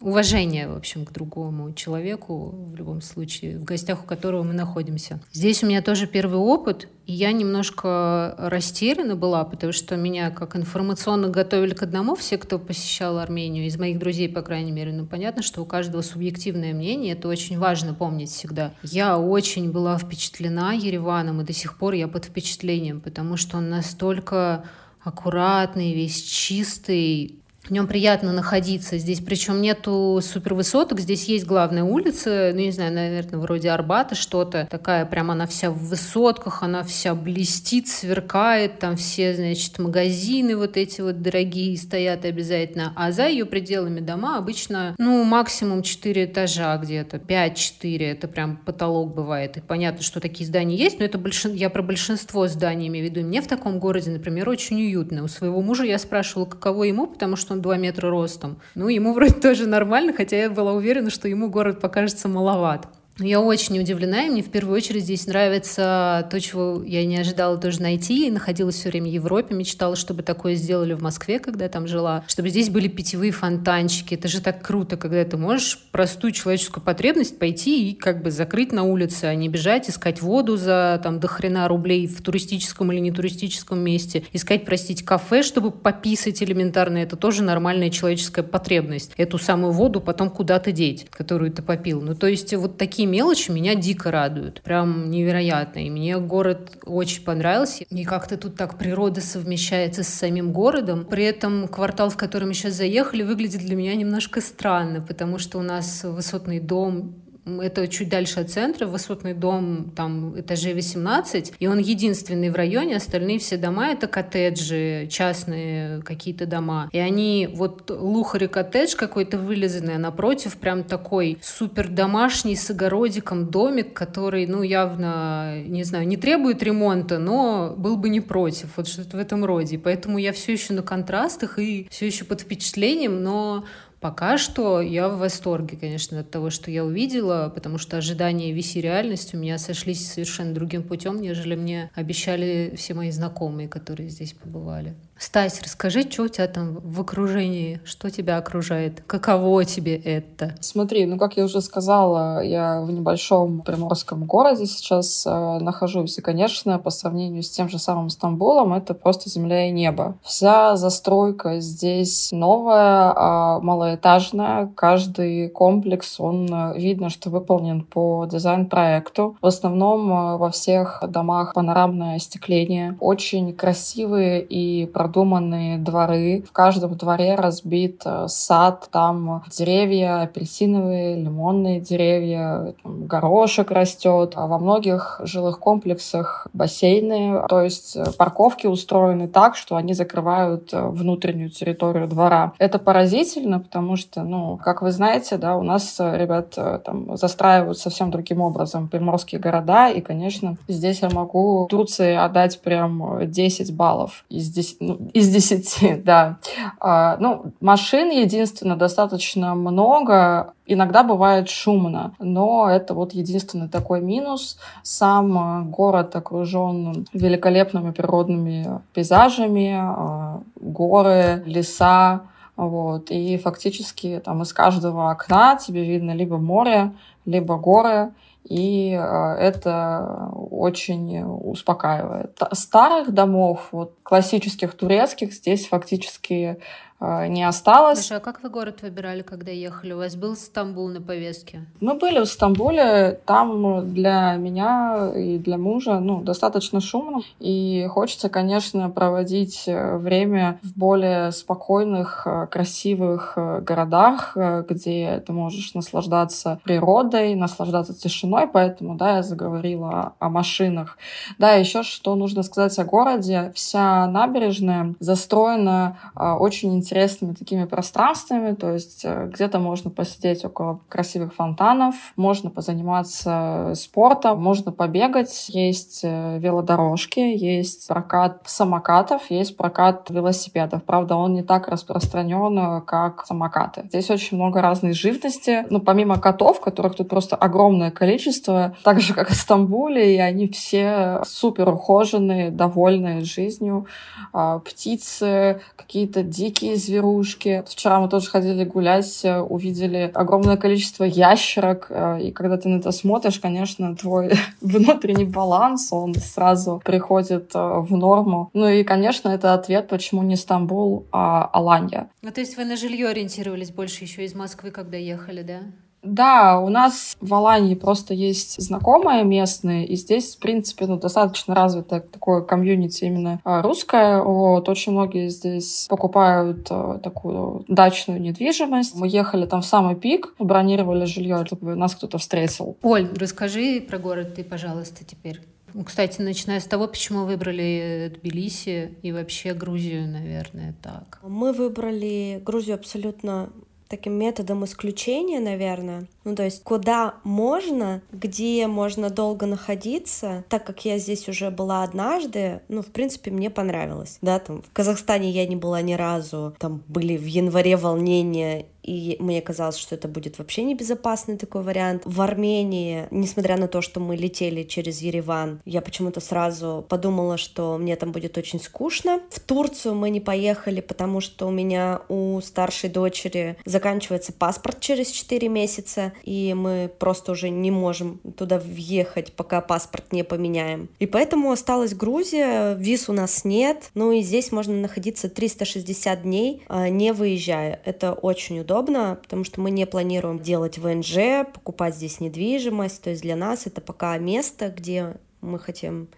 уважение, 0.00 0.68
в 0.68 0.76
общем, 0.76 1.04
к 1.04 1.12
другому 1.12 1.72
человеку, 1.72 2.54
в 2.68 2.74
любом 2.74 3.00
случае, 3.00 3.58
в 3.58 3.64
гостях 3.64 4.02
у 4.02 4.06
которого 4.06 4.42
мы 4.42 4.52
находимся. 4.52 5.20
Здесь 5.32 5.62
у 5.62 5.66
меня 5.66 5.82
тоже 5.82 6.06
первый 6.06 6.38
опыт, 6.38 6.88
и 7.06 7.12
я 7.12 7.32
немножко 7.32 8.34
растеряна 8.38 9.14
была, 9.16 9.44
потому 9.44 9.72
что 9.72 9.96
меня 9.96 10.30
как 10.30 10.56
информационно 10.56 11.28
готовили 11.28 11.74
к 11.74 11.82
одному 11.82 12.14
все, 12.14 12.38
кто 12.38 12.58
посещал 12.58 13.18
Армению, 13.18 13.66
из 13.66 13.78
моих 13.78 13.98
друзей, 13.98 14.28
по 14.28 14.42
крайней 14.42 14.72
мере. 14.72 14.92
Ну, 14.92 15.06
понятно, 15.06 15.42
что 15.42 15.62
у 15.62 15.66
каждого 15.66 16.02
субъективное 16.02 16.74
мнение, 16.74 17.12
это 17.12 17.28
очень 17.28 17.58
важно 17.58 17.94
помнить 17.94 18.30
всегда. 18.30 18.72
Я 18.82 19.18
очень 19.18 19.70
была 19.70 19.98
впечатлена 19.98 20.72
Ереваном, 20.72 21.40
и 21.40 21.44
до 21.44 21.52
сих 21.52 21.78
пор 21.78 21.94
я 21.94 22.08
под 22.08 22.24
впечатлением, 22.26 23.00
потому 23.00 23.36
что 23.36 23.58
он 23.58 23.68
настолько 23.68 24.64
аккуратный, 25.02 25.94
весь 25.94 26.22
чистый, 26.22 27.38
в 27.64 27.70
нем 27.70 27.86
приятно 27.86 28.32
находиться. 28.32 28.98
Здесь 28.98 29.20
причем 29.20 29.62
нету 29.62 30.20
супервысоток, 30.22 31.00
здесь 31.00 31.24
есть 31.24 31.46
главная 31.46 31.82
улица, 31.82 32.50
ну, 32.52 32.60
не 32.60 32.70
знаю, 32.70 32.92
наверное, 32.92 33.38
вроде 33.38 33.70
Арбата 33.70 34.14
что-то. 34.14 34.68
Такая 34.70 35.06
прям 35.06 35.30
она 35.30 35.46
вся 35.46 35.70
в 35.70 35.78
высотках, 35.78 36.62
она 36.62 36.82
вся 36.82 37.14
блестит, 37.14 37.88
сверкает, 37.88 38.78
там 38.78 38.96
все, 38.96 39.34
значит, 39.34 39.78
магазины 39.78 40.56
вот 40.56 40.76
эти 40.76 41.00
вот 41.00 41.22
дорогие 41.22 41.76
стоят 41.78 42.24
обязательно. 42.24 42.92
А 42.96 43.12
за 43.12 43.28
ее 43.28 43.46
пределами 43.46 44.00
дома 44.00 44.36
обычно, 44.36 44.94
ну, 44.98 45.24
максимум 45.24 45.82
4 45.82 46.24
этажа 46.26 46.76
где-то, 46.76 47.16
5-4, 47.16 48.12
это 48.12 48.28
прям 48.28 48.58
потолок 48.58 49.14
бывает. 49.14 49.56
И 49.56 49.60
понятно, 49.60 50.02
что 50.02 50.20
такие 50.20 50.46
здания 50.46 50.76
есть, 50.76 50.98
но 50.98 51.06
это 51.06 51.16
большин... 51.16 51.54
я 51.54 51.70
про 51.70 51.82
большинство 51.82 52.46
зданий 52.46 52.88
имею 52.88 53.06
в 53.06 53.10
виду. 53.10 53.26
мне 53.26 53.40
в 53.40 53.46
таком 53.46 53.78
городе, 53.78 54.10
например, 54.10 54.50
очень 54.50 54.76
уютно. 54.76 55.24
У 55.24 55.28
своего 55.28 55.62
мужа 55.62 55.84
я 55.84 55.98
спрашивала, 55.98 56.44
каково 56.44 56.84
ему, 56.84 57.06
потому 57.06 57.36
что 57.36 57.53
он 57.54 57.62
2 57.62 57.76
метра 57.78 58.10
ростом. 58.10 58.58
Ну, 58.74 58.88
ему 58.88 59.12
вроде 59.12 59.34
тоже 59.34 59.66
нормально, 59.66 60.12
хотя 60.12 60.36
я 60.36 60.50
была 60.50 60.72
уверена, 60.72 61.10
что 61.10 61.28
ему 61.28 61.48
город 61.48 61.80
покажется 61.80 62.28
маловат. 62.28 62.88
Я 63.18 63.40
очень 63.40 63.78
удивлена, 63.78 64.24
и 64.24 64.28
мне 64.28 64.42
в 64.42 64.50
первую 64.50 64.76
очередь 64.76 65.04
здесь 65.04 65.28
нравится 65.28 66.26
то, 66.32 66.40
чего 66.40 66.82
я 66.84 67.06
не 67.06 67.16
ожидала 67.16 67.56
тоже 67.58 67.80
найти. 67.80 68.26
И 68.26 68.30
находилась 68.30 68.74
все 68.74 68.88
время 68.88 69.08
в 69.08 69.12
Европе, 69.12 69.54
мечтала, 69.54 69.94
чтобы 69.94 70.24
такое 70.24 70.56
сделали 70.56 70.94
в 70.94 71.02
Москве, 71.02 71.38
когда 71.38 71.68
там 71.68 71.86
жила. 71.86 72.24
Чтобы 72.26 72.48
здесь 72.48 72.70
были 72.70 72.88
питьевые 72.88 73.30
фонтанчики. 73.30 74.14
Это 74.14 74.26
же 74.26 74.40
так 74.40 74.62
круто, 74.62 74.96
когда 74.96 75.24
ты 75.24 75.36
можешь 75.36 75.78
простую 75.92 76.32
человеческую 76.32 76.82
потребность 76.82 77.38
пойти 77.38 77.90
и 77.90 77.94
как 77.94 78.20
бы 78.20 78.32
закрыть 78.32 78.72
на 78.72 78.82
улице, 78.82 79.26
а 79.26 79.34
не 79.36 79.48
бежать, 79.48 79.88
искать 79.88 80.20
воду 80.20 80.56
за 80.56 81.00
там 81.00 81.20
до 81.20 81.28
хрена 81.28 81.68
рублей 81.68 82.08
в 82.08 82.20
туристическом 82.20 82.90
или 82.90 82.98
не 82.98 83.12
туристическом 83.12 83.78
месте. 83.78 84.24
Искать, 84.32 84.64
простите, 84.64 85.04
кафе, 85.04 85.44
чтобы 85.44 85.70
пописать 85.70 86.42
элементарно. 86.42 86.98
Это 86.98 87.14
тоже 87.14 87.44
нормальная 87.44 87.90
человеческая 87.90 88.42
потребность. 88.42 89.12
Эту 89.16 89.38
самую 89.38 89.72
воду 89.72 90.00
потом 90.00 90.30
куда-то 90.30 90.72
деть, 90.72 91.06
которую 91.10 91.52
ты 91.52 91.62
попил. 91.62 92.00
Ну, 92.00 92.16
то 92.16 92.26
есть 92.26 92.52
вот 92.54 92.76
такие 92.76 93.03
такие 93.04 93.06
мелочи 93.06 93.50
меня 93.50 93.74
дико 93.74 94.10
радуют. 94.10 94.62
Прям 94.62 95.10
невероятно. 95.10 95.80
И 95.80 95.90
мне 95.90 96.18
город 96.18 96.78
очень 96.84 97.22
понравился. 97.22 97.84
И 97.84 98.04
как-то 98.04 98.36
тут 98.36 98.56
так 98.56 98.78
природа 98.78 99.20
совмещается 99.20 100.02
с 100.02 100.08
самим 100.08 100.52
городом. 100.52 101.04
При 101.04 101.24
этом 101.24 101.68
квартал, 101.68 102.08
в 102.08 102.16
который 102.16 102.46
мы 102.46 102.54
сейчас 102.54 102.74
заехали, 102.74 103.22
выглядит 103.22 103.60
для 103.60 103.76
меня 103.76 103.94
немножко 103.94 104.40
странно, 104.40 105.00
потому 105.00 105.38
что 105.38 105.58
у 105.58 105.62
нас 105.62 106.04
высотный 106.04 106.60
дом 106.60 107.23
это 107.46 107.88
чуть 107.88 108.08
дальше 108.08 108.40
от 108.40 108.50
центра, 108.50 108.86
высотный 108.86 109.34
дом, 109.34 109.92
там 109.94 110.38
этажей 110.38 110.74
18, 110.74 111.54
и 111.58 111.66
он 111.66 111.78
единственный 111.78 112.50
в 112.50 112.54
районе, 112.54 112.96
остальные 112.96 113.38
все 113.38 113.56
дома— 113.56 113.88
это 113.92 114.06
коттеджи, 114.06 115.08
частные 115.10 116.02
какие-то 116.02 116.46
дома. 116.46 116.88
И 116.92 116.98
они, 116.98 117.48
вот 117.52 117.90
Лухари 117.90 118.46
коттедж 118.46 118.94
какой-то 118.96 119.38
вылизанный, 119.38 119.96
а 119.96 119.98
напротив 119.98 120.56
прям 120.56 120.84
такой 120.84 121.38
супер 121.42 121.88
домашний 121.88 122.56
с 122.56 122.70
огородиком 122.70 123.50
домик, 123.50 123.92
который, 123.92 124.46
ну, 124.46 124.62
явно, 124.62 125.62
не 125.66 125.84
знаю, 125.84 126.06
не 126.06 126.16
требует 126.16 126.62
ремонта, 126.62 127.18
но 127.18 127.74
был 127.76 127.96
бы 127.96 128.08
не 128.08 128.20
против, 128.20 128.76
вот 128.76 128.88
что-то 128.88 129.16
в 129.16 129.20
этом 129.20 129.44
роде. 129.44 129.78
Поэтому 129.78 130.18
я 130.18 130.32
все 130.32 130.52
еще 130.52 130.72
на 130.72 130.82
контрастах 130.82 131.58
и 131.58 131.88
все 131.90 132.06
еще 132.06 132.24
под 132.24 132.40
впечатлением, 132.40 133.22
но 133.22 133.64
Пока 134.04 134.36
что 134.36 134.82
я 134.82 135.08
в 135.08 135.16
восторге, 135.16 135.78
конечно, 135.78 136.20
от 136.20 136.30
того, 136.30 136.50
что 136.50 136.70
я 136.70 136.84
увидела, 136.84 137.50
потому 137.54 137.78
что 137.78 137.96
ожидания 137.96 138.52
виси 138.52 138.76
реальность 138.76 139.32
у 139.32 139.38
меня 139.38 139.56
сошлись 139.56 140.06
совершенно 140.06 140.52
другим 140.52 140.82
путем, 140.82 141.22
нежели 141.22 141.54
мне 141.56 141.90
обещали 141.94 142.74
все 142.76 142.92
мои 142.92 143.10
знакомые, 143.10 143.66
которые 143.66 144.10
здесь 144.10 144.34
побывали. 144.34 144.94
Стась, 145.16 145.62
расскажи, 145.62 146.02
что 146.02 146.24
у 146.24 146.28
тебя 146.28 146.48
там 146.48 146.78
в 146.82 147.00
окружении, 147.00 147.80
что 147.84 148.10
тебя 148.10 148.36
окружает, 148.36 149.02
каково 149.06 149.64
тебе 149.64 149.96
это? 149.96 150.56
Смотри, 150.60 151.06
ну 151.06 151.18
как 151.18 151.36
я 151.36 151.44
уже 151.44 151.60
сказала, 151.60 152.42
я 152.42 152.80
в 152.82 152.90
небольшом 152.90 153.62
приморском 153.62 154.24
городе 154.24 154.66
сейчас 154.66 155.24
э, 155.24 155.58
нахожусь, 155.60 156.18
и, 156.18 156.20
конечно, 156.20 156.78
по 156.78 156.90
сравнению 156.90 157.42
с 157.42 157.50
тем 157.50 157.68
же 157.68 157.78
самым 157.78 158.10
Стамбулом, 158.10 158.74
это 158.74 158.92
просто 158.92 159.30
земля 159.30 159.68
и 159.68 159.70
небо. 159.70 160.16
Вся 160.22 160.76
застройка 160.76 161.60
здесь 161.60 162.30
новая, 162.32 163.12
э, 163.12 163.60
малоэтажная, 163.60 164.72
каждый 164.74 165.48
комплекс, 165.48 166.18
он 166.18 166.48
э, 166.52 166.78
видно, 166.78 167.08
что 167.08 167.30
выполнен 167.30 167.82
по 167.82 168.26
дизайн-проекту. 168.30 169.36
В 169.40 169.46
основном 169.46 170.10
э, 170.10 170.36
во 170.38 170.50
всех 170.50 171.02
домах 171.06 171.54
панорамное 171.54 172.16
остекление, 172.16 172.96
очень 173.00 173.52
красивые 173.54 174.42
и 174.42 174.86
продуманные 175.04 175.76
дворы. 175.76 176.42
В 176.48 176.52
каждом 176.52 176.94
дворе 176.96 177.34
разбит 177.34 178.00
э, 178.06 178.24
сад, 178.26 178.88
там 178.90 179.44
деревья 179.50 180.22
апельсиновые, 180.22 181.16
лимонные 181.16 181.78
деревья, 181.78 182.74
там 182.82 183.06
горошек 183.06 183.70
растет. 183.70 184.32
А 184.34 184.46
во 184.46 184.58
многих 184.58 185.20
жилых 185.22 185.58
комплексах 185.58 186.46
бассейны, 186.54 187.42
то 187.50 187.60
есть 187.60 187.96
э, 187.96 188.04
парковки 188.16 188.66
устроены 188.66 189.28
так, 189.28 189.56
что 189.56 189.76
они 189.76 189.92
закрывают 189.92 190.72
э, 190.72 190.80
внутреннюю 190.82 191.50
территорию 191.50 192.08
двора. 192.08 192.54
Это 192.58 192.78
поразительно, 192.78 193.60
потому 193.60 193.96
что, 193.96 194.22
ну, 194.22 194.56
как 194.56 194.80
вы 194.80 194.90
знаете, 194.90 195.36
да, 195.36 195.54
у 195.56 195.62
нас 195.62 196.00
ребят 196.00 196.54
там 196.54 197.14
застраивают 197.18 197.76
совсем 197.76 198.10
другим 198.10 198.40
образом 198.40 198.88
приморские 198.88 199.38
города, 199.38 199.90
и, 199.90 200.00
конечно, 200.00 200.56
здесь 200.66 201.02
я 201.02 201.10
могу 201.10 201.66
Турции 201.68 202.14
отдать 202.14 202.62
прям 202.62 203.30
10 203.30 203.76
баллов 203.76 204.24
из 204.30 204.48
10, 204.50 204.76
ну, 204.80 204.93
из 205.12 205.28
10 205.28 206.04
да. 206.04 206.38
А, 206.80 207.16
ну, 207.18 207.52
машин, 207.60 208.10
единственное, 208.10 208.76
достаточно 208.76 209.54
много, 209.54 210.54
Иногда 210.66 211.02
бывает 211.02 211.50
шумно, 211.50 212.14
но 212.18 212.70
это 212.70 212.94
вот 212.94 213.12
единственный 213.12 213.68
такой 213.68 214.00
минус. 214.00 214.56
Сам 214.82 215.70
город 215.70 216.16
окружен 216.16 217.06
великолепными 217.12 217.90
природными 217.90 218.80
пейзажами, 218.94 219.74
а, 219.78 220.40
горы, 220.58 221.42
леса, 221.44 222.22
вот, 222.56 223.10
и 223.10 223.36
фактически 223.36 224.22
там 224.24 224.42
из 224.42 224.52
каждого 224.54 225.10
окна 225.10 225.56
тебе 225.56 225.84
видно 225.84 226.12
либо 226.12 226.38
море, 226.38 226.92
либо 227.26 227.56
горы, 227.56 228.12
и 228.44 228.92
э, 228.92 229.34
это 229.38 230.30
очень 230.32 231.22
успокаивает. 231.22 232.38
Старых 232.52 233.12
домов, 233.12 233.68
вот 233.72 233.96
классических 234.02 234.74
турецких, 234.74 235.32
здесь 235.32 235.66
фактически 235.66 236.58
не 237.00 237.42
осталось. 237.42 237.98
Слушай, 237.98 238.18
а 238.18 238.20
как 238.20 238.42
вы 238.42 238.48
город 238.48 238.82
выбирали, 238.82 239.22
когда 239.22 239.50
ехали? 239.50 239.92
У 239.92 239.98
вас 239.98 240.16
был 240.16 240.36
Стамбул 240.36 240.88
на 240.88 241.00
повестке? 241.00 241.66
Мы 241.80 241.94
были 241.94 242.20
в 242.20 242.26
Стамбуле. 242.26 243.20
Там 243.26 243.92
для 243.92 244.36
меня 244.36 245.12
и 245.14 245.38
для 245.38 245.58
мужа 245.58 245.98
ну, 246.00 246.22
достаточно 246.22 246.80
шумно. 246.80 247.22
И 247.40 247.86
хочется, 247.90 248.28
конечно, 248.28 248.88
проводить 248.90 249.64
э, 249.66 249.96
время 249.98 250.58
в 250.62 250.78
более 250.78 251.32
спокойных, 251.32 252.22
э, 252.26 252.46
красивых 252.50 253.36
городах, 253.36 254.36
где 254.68 255.22
ты 255.26 255.32
можешь 255.32 255.74
наслаждаться 255.74 256.60
природой, 256.64 257.34
наслаждаться 257.34 257.92
тишиной. 257.92 258.46
Поэтому, 258.46 258.94
да, 258.94 259.16
я 259.16 259.22
заговорила 259.22 260.14
о 260.18 260.28
машинах. 260.28 260.96
Да, 261.38 261.52
еще 261.52 261.82
что 261.82 262.14
нужно 262.14 262.42
сказать 262.42 262.78
о 262.78 262.84
городе. 262.84 263.52
Вся 263.54 264.06
набережная 264.06 264.94
застроена 265.00 265.98
очень 266.14 266.74
интересно 266.74 266.83
интересными 266.84 267.32
такими 267.32 267.64
пространствами, 267.64 268.54
то 268.54 268.72
есть 268.72 269.04
э, 269.04 269.30
где-то 269.32 269.58
можно 269.58 269.90
посидеть 269.90 270.44
около 270.44 270.80
красивых 270.88 271.34
фонтанов, 271.34 271.94
можно 272.16 272.50
позаниматься 272.50 273.72
спортом, 273.74 274.42
можно 274.42 274.70
побегать, 274.70 275.48
есть 275.48 276.00
э, 276.02 276.38
велодорожки, 276.38 277.20
есть 277.20 277.88
прокат 277.88 278.42
самокатов, 278.44 279.30
есть 279.30 279.56
прокат 279.56 280.10
велосипедов. 280.10 280.84
Правда, 280.84 281.16
он 281.16 281.32
не 281.32 281.42
так 281.42 281.68
распространен, 281.68 282.58
э, 282.58 282.80
как 282.82 283.24
самокаты. 283.26 283.84
Здесь 283.88 284.10
очень 284.10 284.36
много 284.36 284.60
разной 284.60 284.92
живности. 284.92 285.64
Ну, 285.70 285.80
помимо 285.80 286.18
котов, 286.18 286.60
которых 286.60 286.94
тут 286.96 287.08
просто 287.08 287.36
огромное 287.36 287.90
количество, 287.90 288.76
так 288.84 289.00
же, 289.00 289.14
как 289.14 289.30
и 289.30 289.32
в 289.32 289.36
Стамбуле, 289.36 290.14
и 290.14 290.18
они 290.18 290.48
все 290.48 291.22
супер 291.24 291.68
ухоженные, 291.68 292.50
довольные 292.50 293.22
жизнью. 293.22 293.86
А, 294.32 294.58
птицы, 294.58 295.60
какие-то 295.76 296.22
дикие 296.22 296.73
зверушки. 296.76 297.64
Вчера 297.68 298.00
мы 298.00 298.08
тоже 298.08 298.28
ходили 298.30 298.64
гулять, 298.64 299.24
э, 299.24 299.40
увидели 299.40 300.10
огромное 300.14 300.56
количество 300.56 301.04
ящерок, 301.04 301.86
э, 301.90 302.22
и 302.22 302.32
когда 302.32 302.56
ты 302.56 302.68
на 302.68 302.78
это 302.78 302.92
смотришь, 302.92 303.40
конечно, 303.40 303.94
твой 303.96 304.32
внутренний 304.60 305.24
баланс, 305.24 305.92
он 305.92 306.14
сразу 306.14 306.80
приходит 306.84 307.52
э, 307.54 307.58
в 307.58 307.96
норму. 307.96 308.50
Ну 308.54 308.68
и, 308.68 308.84
конечно, 308.84 309.28
это 309.28 309.54
ответ, 309.54 309.88
почему 309.88 310.22
не 310.22 310.36
Стамбул, 310.36 311.06
а 311.12 311.44
Аланья. 311.52 312.08
Ну, 312.22 312.30
то 312.30 312.40
есть 312.40 312.56
вы 312.56 312.64
на 312.64 312.76
жилье 312.76 313.08
ориентировались 313.08 313.70
больше 313.70 314.04
еще 314.04 314.24
из 314.24 314.34
Москвы, 314.34 314.70
когда 314.70 314.96
ехали, 314.96 315.42
да? 315.42 315.60
Да, 316.04 316.60
у 316.60 316.68
нас 316.68 317.16
в 317.20 317.32
Алании 317.34 317.74
просто 317.74 318.14
есть 318.14 318.60
знакомые 318.60 319.24
местные, 319.24 319.86
и 319.86 319.96
здесь, 319.96 320.36
в 320.36 320.38
принципе, 320.38 320.86
ну, 320.86 320.98
достаточно 320.98 321.54
развито 321.54 322.00
такое 322.00 322.42
комьюнити 322.42 323.04
именно 323.04 323.40
а, 323.44 323.62
русское. 323.62 324.22
Вот, 324.22 324.68
очень 324.68 324.92
многие 324.92 325.28
здесь 325.28 325.86
покупают 325.88 326.66
а, 326.70 326.98
такую 326.98 327.64
дачную 327.68 328.20
недвижимость. 328.20 328.94
Мы 328.94 329.08
ехали 329.08 329.46
там 329.46 329.62
в 329.62 329.66
самый 329.66 329.96
пик, 329.96 330.34
бронировали 330.38 331.06
жилье, 331.06 331.44
чтобы 331.46 331.74
нас 331.74 331.94
кто-то 331.94 332.18
встретил. 332.18 332.76
Оль, 332.82 333.08
расскажи 333.16 333.80
про 333.80 333.98
город 333.98 334.34
ты, 334.34 334.44
пожалуйста, 334.44 335.04
теперь. 335.04 335.40
Кстати, 335.84 336.20
начиная 336.20 336.60
с 336.60 336.64
того, 336.64 336.86
почему 336.86 337.24
выбрали 337.24 338.12
Тбилиси 338.16 338.96
и 339.02 339.10
вообще 339.10 339.54
Грузию, 339.54 340.08
наверное, 340.08 340.74
так. 340.80 341.18
Мы 341.22 341.52
выбрали 341.52 342.40
Грузию 342.44 342.76
абсолютно 342.76 343.50
таким 343.96 344.14
методом 344.14 344.64
исключения, 344.64 345.38
наверное. 345.38 346.08
Ну, 346.24 346.34
то 346.34 346.42
есть, 346.42 346.64
куда 346.64 347.14
можно, 347.22 348.02
где 348.10 348.66
можно 348.66 349.08
долго 349.08 349.46
находиться, 349.46 350.44
так 350.48 350.64
как 350.64 350.84
я 350.84 350.98
здесь 350.98 351.28
уже 351.28 351.50
была 351.50 351.84
однажды, 351.84 352.60
ну, 352.68 352.82
в 352.82 352.86
принципе, 352.86 353.30
мне 353.30 353.50
понравилось. 353.50 354.18
Да, 354.20 354.38
там 354.40 354.62
в 354.62 354.72
Казахстане 354.72 355.30
я 355.30 355.46
не 355.46 355.54
была 355.54 355.80
ни 355.80 355.92
разу, 355.94 356.54
там 356.58 356.82
были 356.88 357.16
в 357.16 357.24
январе 357.26 357.76
волнения 357.76 358.66
и 358.84 359.16
мне 359.18 359.40
казалось, 359.40 359.78
что 359.78 359.94
это 359.94 360.08
будет 360.08 360.38
вообще 360.38 360.62
небезопасный 360.62 361.38
такой 361.38 361.62
вариант. 361.62 362.02
В 362.04 362.20
Армении, 362.20 363.06
несмотря 363.10 363.56
на 363.56 363.66
то, 363.66 363.80
что 363.80 363.98
мы 363.98 364.14
летели 364.14 364.62
через 364.62 365.00
Ереван, 365.00 365.60
я 365.64 365.80
почему-то 365.80 366.20
сразу 366.20 366.84
подумала, 366.88 367.38
что 367.38 367.78
мне 367.78 367.96
там 367.96 368.12
будет 368.12 368.36
очень 368.36 368.60
скучно. 368.60 369.20
В 369.30 369.40
Турцию 369.40 369.94
мы 369.94 370.10
не 370.10 370.20
поехали, 370.20 370.80
потому 370.80 371.20
что 371.20 371.46
у 371.46 371.50
меня 371.50 372.02
у 372.08 372.40
старшей 372.42 372.90
дочери 372.90 373.56
заканчивается 373.64 374.32
паспорт 374.32 374.80
через 374.80 375.10
4 375.10 375.48
месяца, 375.48 376.12
и 376.22 376.52
мы 376.54 376.90
просто 376.98 377.32
уже 377.32 377.48
не 377.48 377.70
можем 377.70 378.18
туда 378.36 378.58
въехать, 378.58 379.32
пока 379.32 379.62
паспорт 379.62 380.12
не 380.12 380.24
поменяем. 380.24 380.90
И 380.98 381.06
поэтому 381.06 381.50
осталась 381.50 381.94
Грузия, 381.94 382.74
виз 382.74 383.08
у 383.08 383.14
нас 383.14 383.44
нет, 383.44 383.90
ну 383.94 384.12
и 384.12 384.20
здесь 384.20 384.52
можно 384.52 384.74
находиться 384.74 385.30
360 385.30 386.22
дней, 386.22 386.62
а, 386.68 386.90
не 386.90 387.12
выезжая. 387.12 387.80
Это 387.86 388.12
очень 388.12 388.60
удобно 388.60 388.73
удобно, 388.74 389.18
потому 389.22 389.44
что 389.44 389.60
мы 389.60 389.70
не 389.70 389.86
планируем 389.86 390.40
делать 390.40 390.78
ВНЖ, 390.78 391.46
покупать 391.52 391.94
здесь 391.94 392.20
недвижимость. 392.20 393.02
То 393.02 393.10
есть 393.10 393.22
для 393.22 393.36
нас 393.36 393.66
это 393.66 393.80
пока 393.80 394.18
место, 394.18 394.68
где 394.68 395.16
мы 395.40 395.58
хотим 395.58 396.08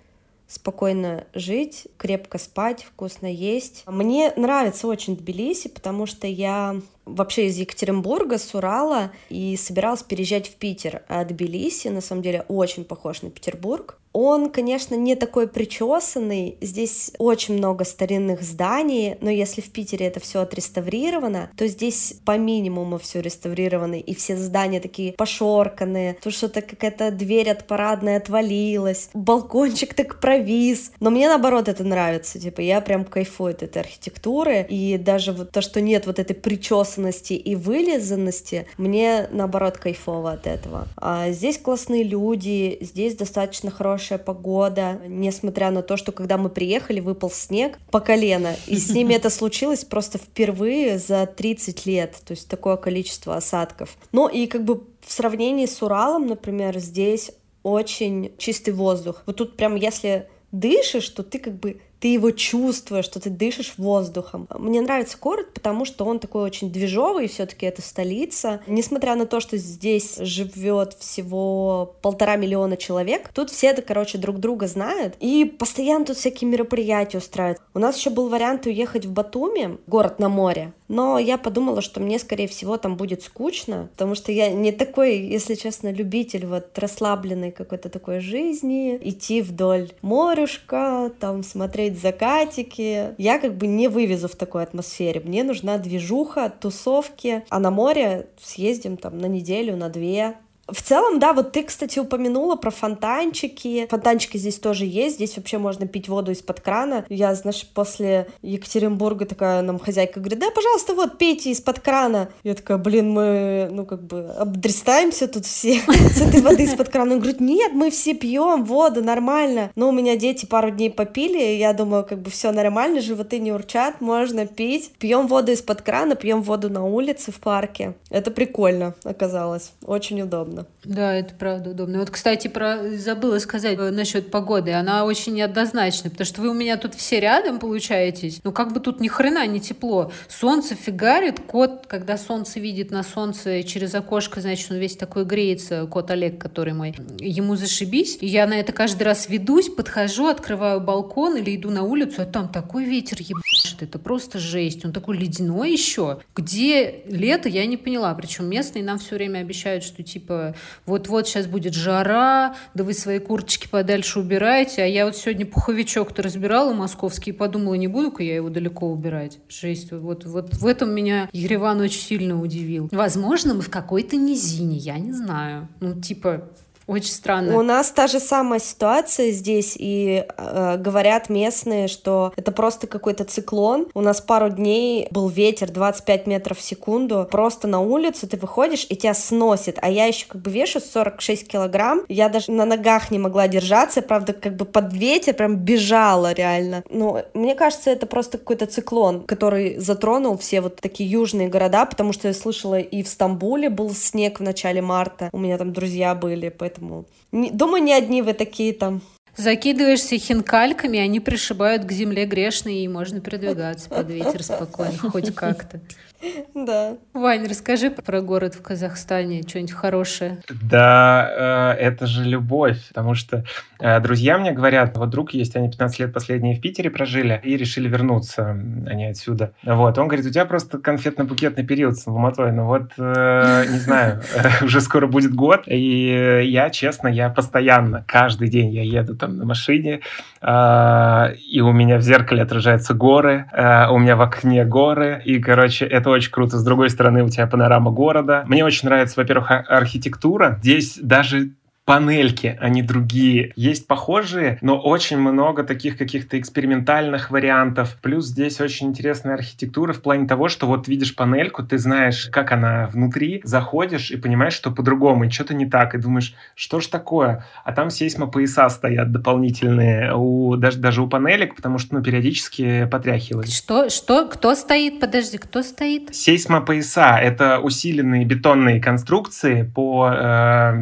спокойно 0.49 1.27
жить, 1.35 1.89
крепко 1.97 2.39
спать, 2.39 2.85
вкусно 2.85 3.27
есть. 3.27 3.83
Мне 3.87 4.33
нравится 4.37 4.87
очень 4.87 5.17
Тбилиси, 5.17 5.69
потому 5.69 6.07
что 6.07 6.27
я 6.27 6.81
вообще 7.05 7.49
из 7.49 7.57
Екатеринбурга, 7.57 8.39
с 8.39 8.55
Урала, 8.55 9.11
и 9.29 9.57
собиралась 9.57 10.03
переезжать 10.03 10.49
в 10.49 10.55
Питер. 10.55 11.03
А 11.09 11.25
Тбилиси, 11.25 11.89
на 11.89 12.01
самом 12.01 12.23
деле, 12.23 12.45
очень 12.49 12.85
похож 12.85 13.23
на 13.23 13.31
Петербург. 13.31 13.99
Он, 14.19 14.49
конечно, 14.49 14.95
не 14.95 15.15
такой 15.15 15.47
причесанный, 15.47 16.57
здесь 16.63 17.13
очень 17.19 17.59
много 17.59 17.85
старинных 17.85 18.41
зданий, 18.41 19.17
но 19.21 19.29
если 19.29 19.61
в 19.61 19.71
Питере 19.71 20.07
это 20.07 20.21
все 20.21 20.41
отреставрировано, 20.41 21.51
то 21.55 21.67
здесь 21.67 22.15
по 22.25 22.39
минимуму 22.39 22.97
все 22.97 23.21
реставрировано, 23.21 23.97
и 23.97 24.15
все 24.15 24.39
здания 24.39 24.81
такие 24.81 25.13
пошорканные, 25.13 26.17
тут 26.23 26.33
что-то 26.33 26.63
какая-то 26.63 27.11
дверь 27.11 27.51
от 27.51 27.67
парадной 27.67 28.17
отвалилась, 28.17 29.11
балкончик 29.13 29.93
так 29.93 30.19
провис, 30.19 30.93
но 30.99 31.11
мне 31.11 31.29
наоборот 31.29 31.69
это 31.69 31.85
нравится, 31.85 32.39
типа 32.41 32.63
я 32.63 32.81
прям 32.81 33.05
кайфую 33.05 33.51
от 33.51 33.63
этой 33.63 33.83
архитектуры, 33.83 34.67
и 34.67 34.97
даже 34.97 35.33
вот 35.33 35.51
то, 35.51 35.61
что 35.61 35.83
нет 35.83 36.07
вот 36.07 36.19
этой 36.19 36.35
причесанности 36.35 37.35
и 37.35 37.55
вылизанности, 37.55 38.67
мне 38.79 39.29
наоборот 39.31 39.77
кайфово 39.77 40.33
от 40.33 40.47
этого. 40.47 40.89
А 40.97 41.33
здесь 41.33 41.59
классные 41.59 42.03
люди, 42.03 42.79
здесь 42.81 43.15
достаточно 43.15 43.71
хорошая 43.71 44.06
хорошая 44.07 44.19
погода, 44.19 45.01
несмотря 45.07 45.71
на 45.71 45.83
то, 45.83 45.97
что 45.97 46.13
когда 46.13 46.37
мы 46.37 46.49
приехали, 46.49 47.01
выпал 47.01 47.31
снег 47.31 47.79
по 47.91 48.01
колено, 48.01 48.55
и 48.67 48.77
с 48.77 48.91
ними 48.91 49.15
это 49.15 49.31
случилось 49.31 49.85
просто 49.85 50.19
впервые 50.19 50.99
за 50.99 51.27
30 51.27 51.87
лет, 51.87 52.17
то 52.25 52.33
есть 52.33 52.49
такое 52.49 52.77
количество 52.77 53.37
осадков. 53.37 53.97
Ну 54.13 54.29
и 54.29 54.47
как 54.47 54.65
бы 54.65 54.83
в 55.01 55.13
сравнении 55.13 55.67
с 55.67 55.83
Уралом, 55.83 56.27
например, 56.27 56.79
здесь 56.79 57.33
очень 57.63 58.33
чистый 58.39 58.71
воздух. 58.71 59.23
Вот 59.27 59.37
тут 59.37 59.57
прям 59.57 59.75
если 59.75 60.29
дышишь, 60.53 61.09
то 61.09 61.23
ты 61.23 61.39
как 61.39 61.55
бы 61.55 61.81
ты 62.07 62.13
его 62.13 62.31
чувствуешь, 62.31 63.05
что 63.05 63.19
ты 63.19 63.31
дышишь 63.31 63.75
воздухом. 63.79 64.47
Мне 64.57 64.81
нравится 64.81 65.19
город, 65.21 65.53
потому 65.53 65.85
что 65.85 66.05
он 66.05 66.21
такой 66.21 66.45
очень 66.45 66.71
движовый, 66.71 67.27
все-таки 67.27 67.67
это 67.67 67.83
столица. 67.83 68.61
Несмотря 68.69 69.17
на 69.17 69.27
то, 69.27 69.41
что 69.41 69.57
здесь 69.57 70.17
живет 70.19 70.93
всего 70.93 71.97
полтора 72.03 72.37
миллиона 72.37 72.77
человек, 72.77 73.31
тут 73.35 73.51
все 73.51 73.67
это, 73.67 73.83
короче, 73.83 74.19
друг 74.19 74.39
друга 74.39 74.69
знают, 74.69 75.17
и 75.19 75.45
постоянно 75.45 76.05
тут 76.05 76.17
всякие 76.17 76.49
мероприятия 76.49 77.19
устраивают. 77.19 77.61
У 77.75 77.81
нас 77.81 77.97
еще 77.97 78.11
был 78.11 78.29
вариант 78.29 78.67
уехать 78.67 79.05
в 79.05 79.11
Батуми, 79.11 79.79
город 79.89 80.21
на 80.21 80.29
море, 80.29 80.75
но 80.89 81.19
я 81.19 81.39
подумала, 81.39 81.81
что 81.81 82.01
мне, 82.01 82.19
скорее 82.19 82.47
всего, 82.47 82.77
там 82.77 82.97
будет 82.97 83.23
скучно, 83.23 83.89
потому 83.93 84.15
что 84.15 84.31
я 84.31 84.51
не 84.51 84.71
такой, 84.71 85.19
если 85.19 85.55
честно, 85.55 85.93
любитель 85.93 86.47
вот 86.47 86.79
расслабленной 86.79 87.51
какой-то 87.51 87.89
такой 87.89 88.21
жизни, 88.21 88.97
идти 89.03 89.43
вдоль 89.43 89.91
морюшка, 90.03 91.11
там 91.19 91.43
смотреть 91.43 91.96
закатики. 92.01 93.15
Я 93.19 93.39
как 93.39 93.57
бы 93.57 93.67
не 93.67 93.89
вывезу 93.89 94.29
в 94.29 94.37
такой 94.37 94.63
атмосфере. 94.63 95.21
Мне 95.21 95.45
нужна 95.45 95.79
движуха, 95.79 96.51
тусовки, 96.51 97.45
а 97.49 97.59
на 97.59 97.71
море 97.71 98.29
съездим 98.41 98.97
там 98.97 99.19
на 99.19 99.27
неделю, 99.27 99.77
на 99.77 99.89
две, 99.89 100.37
в 100.69 100.83
целом, 100.83 101.21
да, 101.21 101.33
вот 101.33 101.53
ты, 101.53 101.63
кстати, 101.63 101.99
упомянула 101.99 102.57
про 102.57 102.71
фонтанчики. 102.71 103.87
Фонтанчики 103.89 104.37
здесь 104.37 104.59
тоже 104.59 104.85
есть. 104.85 105.17
Здесь 105.17 105.37
вообще 105.37 105.59
можно 105.59 105.87
пить 105.87 106.09
воду 106.09 106.33
из-под 106.33 106.61
крана. 106.61 107.05
Я, 107.09 107.35
знаешь, 107.35 107.67
после 107.73 108.27
Екатеринбурга 108.43 109.27
такая 109.27 109.63
нам 109.63 109.79
хозяйка 109.79 110.19
говорит, 110.19 110.41
да, 110.41 110.51
пожалуйста, 110.51 110.95
вот, 110.95 111.19
пейте 111.19 111.51
из-под 111.51 111.81
крана. 111.81 112.31
Я 112.43 112.55
такая, 112.55 112.79
блин, 112.79 113.13
мы, 113.13 113.69
ну, 113.71 113.87
как 113.87 114.03
бы, 114.03 114.27
обдрестаемся 114.37 115.29
тут 115.29 115.47
все 115.47 115.81
с 115.87 116.21
этой 116.21 116.41
воды 116.41 116.65
из-под 116.65 116.89
крана. 116.89 117.13
Он 117.13 117.21
говорит, 117.21 117.41
нет, 117.41 117.73
мы 117.73 117.91
все 117.91 118.15
пьем 118.15 118.65
воду, 118.65 119.05
нормально. 119.05 119.71
Но 119.77 119.89
у 119.89 119.93
меня 119.93 120.17
дети 120.17 120.47
пару 120.47 120.71
дней 120.71 120.91
попили, 120.91 121.39
и 121.39 121.59
я 121.59 121.75
думаю, 121.75 122.05
как 122.05 122.21
бы 122.21 122.31
все 122.31 122.51
нормально, 122.51 123.01
животы 123.01 123.39
не 123.39 123.53
урчат, 123.53 124.01
можно 124.01 124.47
пить. 124.47 124.91
Пьем 124.99 125.29
воду 125.29 125.53
из-под 125.53 125.83
крана, 125.83 126.17
пьем 126.17 126.43
воду 126.43 126.71
на 126.71 126.85
улице, 126.85 127.31
в 127.31 127.39
парке. 127.39 127.95
Это 128.11 128.33
прикольно 128.33 128.95
оказалось, 129.05 129.73
очень 129.85 130.23
удобно 130.23 130.56
удобно. 130.57 130.67
Да, 130.85 131.15
это 131.15 131.35
правда 131.35 131.71
удобно. 131.71 131.99
Вот, 131.99 132.11
кстати, 132.11 132.49
про 132.49 132.97
забыла 132.97 133.39
сказать 133.39 133.79
э, 133.79 133.91
насчет 133.91 134.31
погоды. 134.31 134.73
Она 134.73 135.05
очень 135.05 135.35
неоднозначная, 135.35 136.11
потому 136.11 136.27
что 136.27 136.43
вы 136.43 136.49
у 136.49 136.55
меня 136.55 136.77
тут 136.77 136.95
все 136.95 137.21
рядом 137.21 137.59
получаетесь. 137.59 138.41
Ну, 138.45 138.53
как 138.53 138.73
бы 138.73 138.81
тут 138.81 139.01
ни 139.01 139.09
хрена 139.09 139.47
не 139.47 139.61
тепло. 139.61 140.13
Солнце 140.29 140.75
фигарит. 140.75 141.41
Кот, 141.41 141.87
когда 141.87 142.19
солнце 142.19 142.61
видит 142.61 142.91
на 142.91 143.03
солнце 143.03 143.63
через 143.63 143.95
окошко, 143.95 144.41
значит, 144.41 144.71
он 144.71 144.79
весь 144.79 144.97
такой 144.97 145.25
греется. 145.25 145.87
Кот 145.87 146.11
Олег, 146.11 146.39
который 146.39 146.73
мой. 146.73 146.95
Ему 147.19 147.57
зашибись. 147.57 148.19
И 148.21 148.27
я 148.27 148.47
на 148.47 148.55
это 148.55 148.73
каждый 148.73 149.05
раз 149.05 149.29
ведусь, 149.29 149.69
подхожу, 149.69 150.27
открываю 150.27 150.81
балкон 150.81 151.37
или 151.37 151.57
иду 151.57 151.71
на 151.71 151.83
улицу, 151.83 152.23
а 152.23 152.27
там 152.27 152.49
такой 152.49 152.85
ветер 152.85 153.19
ебашит. 153.21 153.83
Это 153.83 153.99
просто 153.99 154.39
жесть. 154.39 154.85
Он 154.85 154.93
такой 154.93 155.17
ледяной 155.17 155.73
еще. 155.73 156.21
Где 156.35 157.03
лето, 157.07 157.49
я 157.49 157.67
не 157.67 157.77
поняла. 157.77 158.15
Причем 158.15 158.47
местные 158.47 158.85
нам 158.85 158.99
все 158.99 159.17
время 159.17 159.41
обещают, 159.41 159.85
что 159.85 160.03
типа 160.03 160.46
вот-вот 160.85 161.27
сейчас 161.27 161.47
будет 161.47 161.75
жара, 161.75 162.55
да 162.75 162.85
вы 162.85 162.95
свои 162.95 163.19
курточки 163.19 163.69
подальше 163.69 164.21
убираете. 164.21 164.83
А 164.83 164.87
я 164.87 165.07
вот 165.07 165.17
сегодня 165.17 165.47
пуховичок-то 165.47 166.23
разбирала 166.23 166.73
московский 166.73 167.31
и 167.31 167.35
подумала, 167.35 167.75
не 167.75 167.89
буду-ка 167.89 168.23
я 168.23 168.37
его 168.37 168.49
далеко 168.49 168.91
убирать. 168.91 169.39
Жесть. 169.49 169.93
Вот, 169.93 170.25
вот 170.25 170.55
в 170.55 170.67
этом 170.67 170.95
меня 170.95 171.29
Ереван 171.33 171.81
очень 171.81 172.01
сильно 172.01 172.41
удивил. 172.41 172.89
Возможно, 172.93 173.55
мы 173.55 173.63
в 173.63 173.71
какой-то 173.71 174.17
низине, 174.17 174.77
я 174.77 174.99
не 174.99 175.13
знаю. 175.13 175.69
Ну, 175.81 176.01
типа, 176.01 176.49
очень 176.87 177.11
странно. 177.11 177.59
У 177.59 177.63
нас 177.63 177.91
та 177.91 178.07
же 178.07 178.21
самая 178.21 178.61
ситуация 178.61 179.33
здесь, 179.33 179.77
и 179.77 180.25
э, 180.37 180.77
говорят 180.79 181.29
местные, 181.29 181.89
что 181.89 182.33
это 182.37 182.53
просто 182.53 182.87
какой-то 182.87 183.25
циклон. 183.25 183.89
У 183.95 184.01
нас 184.01 184.21
пару 184.21 184.51
дней 184.51 185.09
был 185.11 185.29
ветер 185.29 185.71
25 185.71 186.27
метров 186.29 186.59
в 186.59 186.63
секунду. 186.63 187.27
Просто 187.29 187.67
на 187.67 187.81
улицу 187.81 188.29
ты 188.29 188.37
выходишь, 188.37 188.87
и 188.89 188.95
тебя 188.95 189.15
сносит. 189.15 189.79
А 189.83 189.91
я 189.91 190.07
еще 190.07 190.27
как 190.27 190.41
бы 190.41 190.51
вешу 190.51 190.79
46 190.79 191.49
килограмм. 191.49 192.03
Я 192.09 192.29
даже 192.29 192.53
на 192.53 192.65
ногах 192.65 193.11
не 193.11 193.19
могла 193.19 193.49
держаться. 193.49 194.01
Правда, 194.01 194.33
как 194.33 194.55
бы 194.55 194.65
под 194.65 194.93
ветер 194.93 195.35
прям 195.35 195.57
бежала 195.57 196.33
реально. 196.33 196.85
Ну, 196.89 197.21
мне 197.35 197.57
кажется, 197.57 197.91
это 197.91 198.07
просто 198.07 198.39
какой-то 198.39 198.67
циклон, 198.67 199.25
который 199.25 199.77
затронул 199.79 200.39
все 200.39 200.61
вот 200.61 200.77
такие 200.77 201.11
южные 201.11 201.49
города, 201.49 201.85
потому 201.85 202.13
что 202.13 202.29
я 202.29 202.35
слышала 202.35 202.79
и 202.79 203.03
в 203.03 203.09
Стамбуле 203.09 203.71
был 203.71 203.93
снег 203.93 204.39
в 204.39 204.43
начале 204.45 204.81
марта. 204.83 205.31
У 205.33 205.39
меня 205.39 205.59
там 205.59 205.73
друзья 205.73 206.15
были, 206.15 206.49
поэтому 206.49 206.76
поэтому 206.77 207.07
думаю, 207.33 207.83
не 207.83 207.95
одни 207.95 208.23
вы 208.23 208.33
такие 208.35 208.73
там. 208.73 209.01
Закидываешься 209.37 210.17
хинкальками, 210.17 210.99
они 210.99 211.21
пришибают 211.21 211.85
к 211.85 211.93
земле 211.93 212.25
грешные, 212.25 212.85
и 212.85 212.89
можно 212.89 213.21
передвигаться 213.21 213.91
под 213.91 214.09
ветер 214.09 214.43
спокойно, 214.43 214.97
хоть 214.97 215.35
как-то. 215.35 215.81
Да. 216.55 216.97
Вань, 217.13 217.47
расскажи 217.47 217.91
про 217.91 218.21
город 218.21 218.55
в 218.55 218.63
Казахстане, 218.63 219.43
что-нибудь 219.47 219.73
хорошее. 219.73 220.39
Да, 220.63 221.75
э, 221.79 221.81
это 221.81 222.07
же 222.07 222.25
любовь, 222.25 222.89
потому 222.89 223.15
что 223.15 223.45
э, 223.79 224.01
друзья 224.01 224.39
мне 224.39 224.53
говорят, 224.53 224.97
вот 224.97 225.11
друг 225.11 225.33
есть, 225.35 225.57
они 225.57 225.71
15 225.71 225.99
лет 226.01 226.13
последние 226.13 226.57
в 226.57 226.61
Питере 226.61 226.91
прожили 226.91 227.41
и 227.43 227.57
решили 227.57 227.89
вернуться, 227.89 228.51
они 228.87 229.07
отсюда. 229.07 229.53
Вот, 229.65 229.99
он 229.99 230.09
говорит, 230.09 230.27
у 230.27 230.31
тебя 230.31 230.47
просто 230.47 230.79
конфетно-букетный 230.79 231.65
период 231.65 231.97
с 231.97 232.07
Алматой, 232.07 232.53
ну 232.53 232.67
вот, 232.67 232.93
э, 232.99 233.65
не 233.71 233.79
знаю, 233.79 234.23
уже 234.63 234.81
скоро 234.81 235.07
будет 235.07 235.35
год, 235.35 235.65
и 235.67 236.43
я, 236.45 236.71
честно, 236.71 237.09
я 237.09 237.29
постоянно, 237.29 238.05
каждый 238.07 238.49
день 238.49 238.71
я 238.71 238.83
еду 238.83 239.17
там 239.17 239.37
на 239.37 239.45
машине, 239.45 240.01
и 240.47 241.61
у 241.61 241.73
меня 241.73 241.97
в 241.99 242.03
зеркале 242.03 242.43
отражаются 242.43 242.95
горы, 242.95 243.47
у 243.53 243.99
меня 243.99 244.15
в 244.15 244.23
окне 244.23 244.65
горы, 244.65 245.21
и, 245.25 245.41
короче, 245.41 245.85
это 245.87 246.11
очень 246.11 246.31
круто. 246.31 246.57
С 246.57 246.63
другой 246.65 246.89
стороны, 246.91 247.25
у 247.25 247.29
тебя 247.29 247.49
панорама 247.49 247.91
города. 247.91 248.45
Мне 248.47 248.65
очень 248.65 248.89
нравится, 248.89 249.19
во-первых, 249.21 249.51
архитектура. 249.51 250.59
Здесь 250.61 251.01
даже 251.03 251.51
панельки, 251.87 252.59
они 252.61 252.83
другие. 252.83 253.53
Есть 253.55 253.87
похожие, 253.87 254.59
но 254.61 254.77
очень 254.77 255.19
много 255.19 255.63
таких 255.63 255.97
каких-то 255.97 256.39
экспериментальных 256.39 257.31
вариантов. 257.31 257.97
Плюс 258.03 258.27
здесь 258.27 258.61
очень 258.61 258.89
интересная 258.89 259.35
архитектура 259.35 259.93
в 259.93 260.03
плане 260.03 260.27
того, 260.27 260.49
что 260.49 260.67
вот 260.67 260.89
видишь 260.89 261.15
панельку, 261.15 261.63
ты 261.63 261.79
знаешь, 261.79 262.29
как 262.33 262.51
она 262.51 262.89
внутри, 262.93 263.41
заходишь 263.45 264.11
и 264.11 264.17
понимаешь, 264.17 264.55
что 264.55 264.73
по-другому, 264.73 265.25
и 265.25 265.31
что-то 265.31 265.55
не 265.55 265.65
так, 265.65 265.95
и 265.95 265.99
думаешь, 265.99 266.35
что 266.57 266.81
ж 266.81 266.89
такое? 266.89 267.45
А 267.65 267.73
там 267.73 267.91
сейсмопояса 267.91 268.69
стоят 268.69 269.13
дополнительные, 269.13 270.13
у, 270.13 270.57
даже, 270.57 270.79
даже 270.79 271.03
у 271.03 271.07
панелек, 271.07 271.55
потому 271.55 271.79
что, 271.79 271.95
ну, 271.95 272.03
периодически 272.03 272.89
потряхивает. 272.91 273.49
Что? 273.49 273.91
Что? 273.91 274.27
Кто 274.27 274.57
стоит? 274.57 274.99
Подожди, 274.99 275.39
кто 275.39 275.63
стоит? 275.63 276.13
Сейсмопояса— 276.13 277.17
это 277.23 277.61
усиленные 277.61 278.25
бетонные 278.25 278.81
конструкции 278.81 279.63
по, 279.63 280.11
э, 280.13 280.73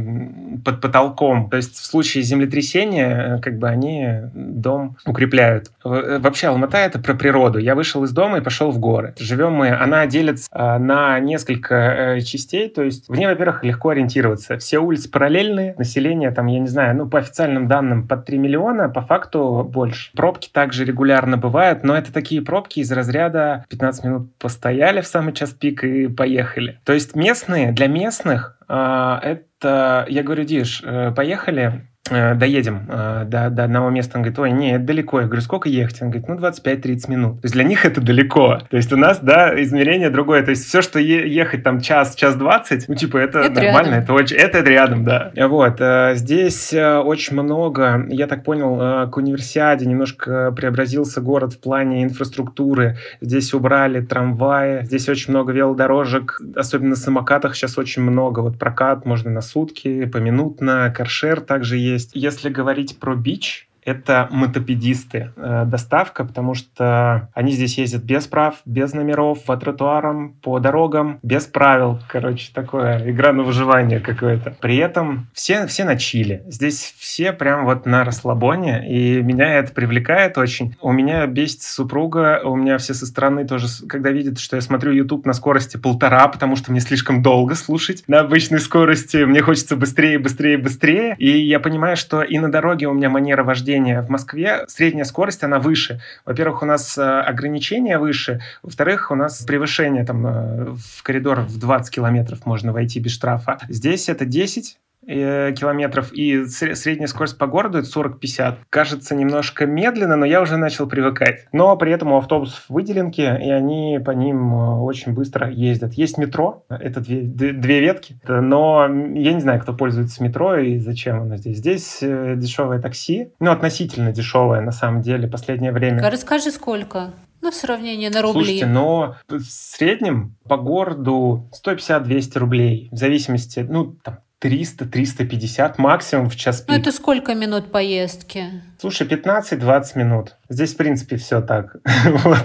под, 0.64 0.80
под 0.80 0.93
потолком. 0.94 1.50
То 1.50 1.56
есть 1.56 1.74
в 1.74 1.84
случае 1.84 2.22
землетрясения, 2.22 3.36
э, 3.36 3.40
как 3.40 3.58
бы 3.58 3.68
они 3.68 4.06
дом 4.32 4.96
укрепляют. 5.04 5.72
Э, 5.84 6.18
вообще 6.20 6.46
Алмата 6.48 6.78
это 6.78 7.00
про 7.00 7.14
природу. 7.14 7.58
Я 7.58 7.74
вышел 7.74 8.04
из 8.04 8.12
дома 8.12 8.38
и 8.38 8.40
пошел 8.40 8.70
в 8.70 8.78
горы. 8.78 9.12
Живем 9.18 9.54
мы, 9.54 9.70
она 9.70 10.06
делится 10.06 10.48
э, 10.52 10.78
на 10.78 11.18
несколько 11.18 12.18
частей, 12.24 12.68
то 12.68 12.82
есть 12.82 13.08
в 13.08 13.14
ней, 13.16 13.26
во-первых, 13.26 13.64
легко 13.64 13.88
ориентироваться. 13.88 14.56
Все 14.58 14.78
улицы 14.78 15.10
параллельные, 15.10 15.74
население 15.78 16.30
там, 16.30 16.46
я 16.46 16.60
не 16.60 16.68
знаю, 16.68 16.96
ну 16.96 17.08
по 17.08 17.18
официальным 17.18 17.66
данным 17.66 18.06
под 18.06 18.24
3 18.24 18.38
миллиона, 18.38 18.88
по 18.88 19.02
факту 19.02 19.68
больше. 19.68 20.12
Пробки 20.12 20.48
также 20.52 20.84
регулярно 20.84 21.36
бывают, 21.36 21.82
но 21.82 21.96
это 21.96 22.12
такие 22.12 22.40
пробки 22.40 22.78
из 22.78 22.92
разряда 22.92 23.64
15 23.68 24.04
минут 24.04 24.38
постояли 24.38 25.00
в 25.00 25.06
самый 25.08 25.32
час 25.32 25.50
пик 25.50 25.82
и 25.82 26.06
поехали. 26.06 26.78
То 26.84 26.92
есть 26.92 27.16
местные, 27.16 27.72
для 27.72 27.88
местных 27.88 28.58
это 28.66 29.42
я 29.64 30.22
говорю, 30.22 30.44
Диш, 30.44 30.82
э, 30.84 31.12
поехали, 31.12 31.66
Э, 31.66 31.93
доедем 32.10 32.86
э, 32.86 33.24
до, 33.26 33.48
до 33.48 33.64
одного 33.64 33.88
места. 33.88 34.18
Он 34.18 34.22
говорит, 34.22 34.38
ой, 34.38 34.50
не, 34.50 34.72
это 34.74 34.84
далеко. 34.84 35.20
Я 35.20 35.26
говорю, 35.26 35.40
сколько 35.40 35.70
ехать? 35.70 36.02
Он 36.02 36.10
говорит, 36.10 36.28
ну, 36.28 36.36
25-30 36.36 37.10
минут. 37.10 37.40
То 37.40 37.46
есть 37.46 37.54
для 37.54 37.64
них 37.64 37.86
это 37.86 38.02
далеко. 38.02 38.60
То 38.68 38.76
есть 38.76 38.92
у 38.92 38.96
нас, 38.96 39.20
да, 39.20 39.60
измерение 39.62 40.10
другое. 40.10 40.42
То 40.42 40.50
есть 40.50 40.66
все, 40.66 40.82
что 40.82 40.98
е- 40.98 41.32
ехать 41.32 41.62
там 41.62 41.80
час, 41.80 42.14
час 42.14 42.36
20, 42.36 42.88
ну, 42.88 42.94
типа, 42.94 43.16
это, 43.16 43.38
это 43.38 43.54
нормально, 43.54 43.88
рядом. 43.88 44.02
это 44.02 44.12
очень, 44.12 44.36
это 44.36 44.60
рядом, 44.60 45.04
да. 45.04 45.32
Вот, 45.48 45.80
э, 45.80 46.12
здесь 46.16 46.74
очень 46.74 47.40
много, 47.40 48.04
я 48.10 48.26
так 48.26 48.44
понял, 48.44 49.08
к 49.10 49.16
универсиаде 49.16 49.86
немножко 49.86 50.52
преобразился 50.52 51.22
город 51.22 51.54
в 51.54 51.60
плане 51.60 52.02
инфраструктуры. 52.04 52.98
Здесь 53.22 53.54
убрали 53.54 54.00
трамваи, 54.00 54.84
здесь 54.84 55.08
очень 55.08 55.30
много 55.30 55.52
велодорожек, 55.52 56.40
особенно 56.54 56.90
на 56.90 56.96
самокатах 56.96 57.54
сейчас 57.54 57.78
очень 57.78 58.02
много. 58.02 58.40
Вот 58.40 58.58
прокат 58.58 59.06
можно 59.06 59.30
на 59.30 59.40
сутки, 59.40 60.04
поминутно, 60.04 60.92
каршер 60.94 61.40
также 61.40 61.78
есть 61.78 61.93
есть. 61.94 62.10
Если 62.14 62.48
говорить 62.50 62.98
про 62.98 63.16
бич, 63.16 63.68
это 63.84 64.28
мотопедисты. 64.30 65.32
Э, 65.36 65.64
доставка, 65.66 66.24
потому 66.24 66.54
что 66.54 67.28
они 67.34 67.52
здесь 67.52 67.78
ездят 67.78 68.02
без 68.02 68.26
прав, 68.26 68.56
без 68.64 68.92
номеров, 68.94 69.44
по 69.44 69.56
тротуарам, 69.56 70.34
по 70.42 70.58
дорогам, 70.58 71.18
без 71.22 71.44
правил. 71.44 72.00
Короче, 72.08 72.50
такое 72.52 73.10
игра 73.10 73.32
на 73.32 73.42
выживание 73.42 74.00
какое-то. 74.00 74.56
При 74.60 74.76
этом 74.76 75.28
все, 75.32 75.66
все 75.66 75.84
на 75.84 75.96
чили. 75.96 76.42
Здесь 76.46 76.94
все 76.98 77.32
прям 77.32 77.64
вот 77.64 77.86
на 77.86 78.04
расслабоне, 78.04 78.88
и 78.88 79.22
меня 79.22 79.58
это 79.58 79.72
привлекает 79.72 80.38
очень. 80.38 80.76
У 80.80 80.92
меня 80.92 81.26
бесит 81.26 81.62
супруга, 81.62 82.40
у 82.44 82.56
меня 82.56 82.78
все 82.78 82.94
со 82.94 83.06
стороны 83.06 83.46
тоже, 83.46 83.66
когда 83.88 84.10
видят, 84.10 84.38
что 84.38 84.56
я 84.56 84.62
смотрю 84.62 84.92
YouTube 84.92 85.26
на 85.26 85.32
скорости 85.32 85.76
полтора, 85.76 86.28
потому 86.28 86.56
что 86.56 86.70
мне 86.70 86.80
слишком 86.80 87.22
долго 87.22 87.54
слушать 87.54 88.04
на 88.06 88.20
обычной 88.20 88.60
скорости, 88.60 89.18
мне 89.24 89.42
хочется 89.42 89.76
быстрее, 89.76 90.18
быстрее, 90.18 90.58
быстрее. 90.58 91.14
И 91.18 91.46
я 91.46 91.60
понимаю, 91.60 91.96
что 91.96 92.22
и 92.22 92.38
на 92.38 92.50
дороге 92.50 92.86
у 92.86 92.92
меня 92.92 93.10
манера 93.10 93.44
вождения 93.44 93.73
в 93.80 94.08
Москве, 94.08 94.64
средняя 94.68 95.04
скорость, 95.04 95.42
она 95.44 95.58
выше. 95.58 96.00
Во-первых, 96.24 96.62
у 96.62 96.66
нас 96.66 96.96
э, 96.98 97.02
ограничения 97.02 97.98
выше, 97.98 98.40
во-вторых, 98.62 99.10
у 99.10 99.14
нас 99.14 99.42
превышение 99.42 100.04
там 100.04 100.26
э, 100.26 100.74
в 100.76 101.02
коридор 101.02 101.40
в 101.40 101.58
20 101.58 101.94
километров 101.94 102.46
можно 102.46 102.72
войти 102.72 103.00
без 103.00 103.12
штрафа. 103.12 103.58
Здесь 103.68 104.08
это 104.08 104.24
10, 104.24 104.78
Э, 104.93 104.93
километров, 105.06 106.12
и 106.12 106.44
средняя 106.46 107.08
скорость 107.08 107.38
по 107.38 107.46
городу 107.46 107.78
это 107.78 107.88
40-50. 107.88 108.56
Кажется 108.70 109.14
немножко 109.14 109.66
медленно, 109.66 110.16
но 110.16 110.26
я 110.26 110.40
уже 110.40 110.56
начал 110.56 110.86
привыкать. 110.86 111.46
Но 111.52 111.76
при 111.76 111.92
этом 111.92 112.12
у 112.12 112.18
автобусов 112.18 112.64
выделенки, 112.68 113.20
и 113.20 113.50
они 113.50 114.00
по 114.04 114.10
ним 114.12 114.54
э, 114.54 114.80
очень 114.80 115.12
быстро 115.12 115.50
ездят. 115.50 115.94
Есть 115.94 116.18
метро, 116.18 116.64
это 116.68 117.00
две, 117.00 117.22
две 117.22 117.80
ветки, 117.80 118.18
но 118.26 118.86
я 118.86 119.32
не 119.32 119.40
знаю, 119.40 119.60
кто 119.60 119.74
пользуется 119.74 120.22
метро 120.22 120.56
и 120.56 120.78
зачем 120.78 121.20
оно 121.22 121.36
здесь. 121.36 121.58
Здесь 121.58 121.98
э, 122.02 122.34
дешевое 122.36 122.80
такси, 122.80 123.32
ну, 123.40 123.50
относительно 123.50 124.12
дешевое 124.12 124.60
на 124.60 124.72
самом 124.72 125.02
деле, 125.02 125.28
последнее 125.28 125.72
время. 125.72 126.02
А 126.04 126.10
расскажи, 126.10 126.50
сколько? 126.50 127.12
Ну, 127.44 127.50
в 127.50 127.54
сравнении 127.54 128.08
на 128.08 128.22
рубли. 128.22 128.42
Слушайте, 128.42 128.66
но 128.66 129.16
в 129.28 129.42
среднем 129.42 130.34
по 130.48 130.56
городу 130.56 131.50
150-200 131.66 132.38
рублей, 132.38 132.88
в 132.90 132.96
зависимости, 132.96 133.60
ну, 133.60 133.96
там, 134.02 134.20
300-350 134.44 135.74
максимум 135.78 136.28
в 136.28 136.36
час 136.36 136.60
пик. 136.60 136.68
Ну, 136.68 136.74
это 136.74 136.92
сколько 136.92 137.34
минут 137.34 137.72
поездки? 137.72 138.62
Слушай, 138.84 139.06
15-20 139.08 139.82
минут. 139.94 140.36
Здесь, 140.50 140.74
в 140.74 140.76
принципе, 140.76 141.16
все 141.16 141.40
так. 141.40 141.76
вот. 142.04 142.44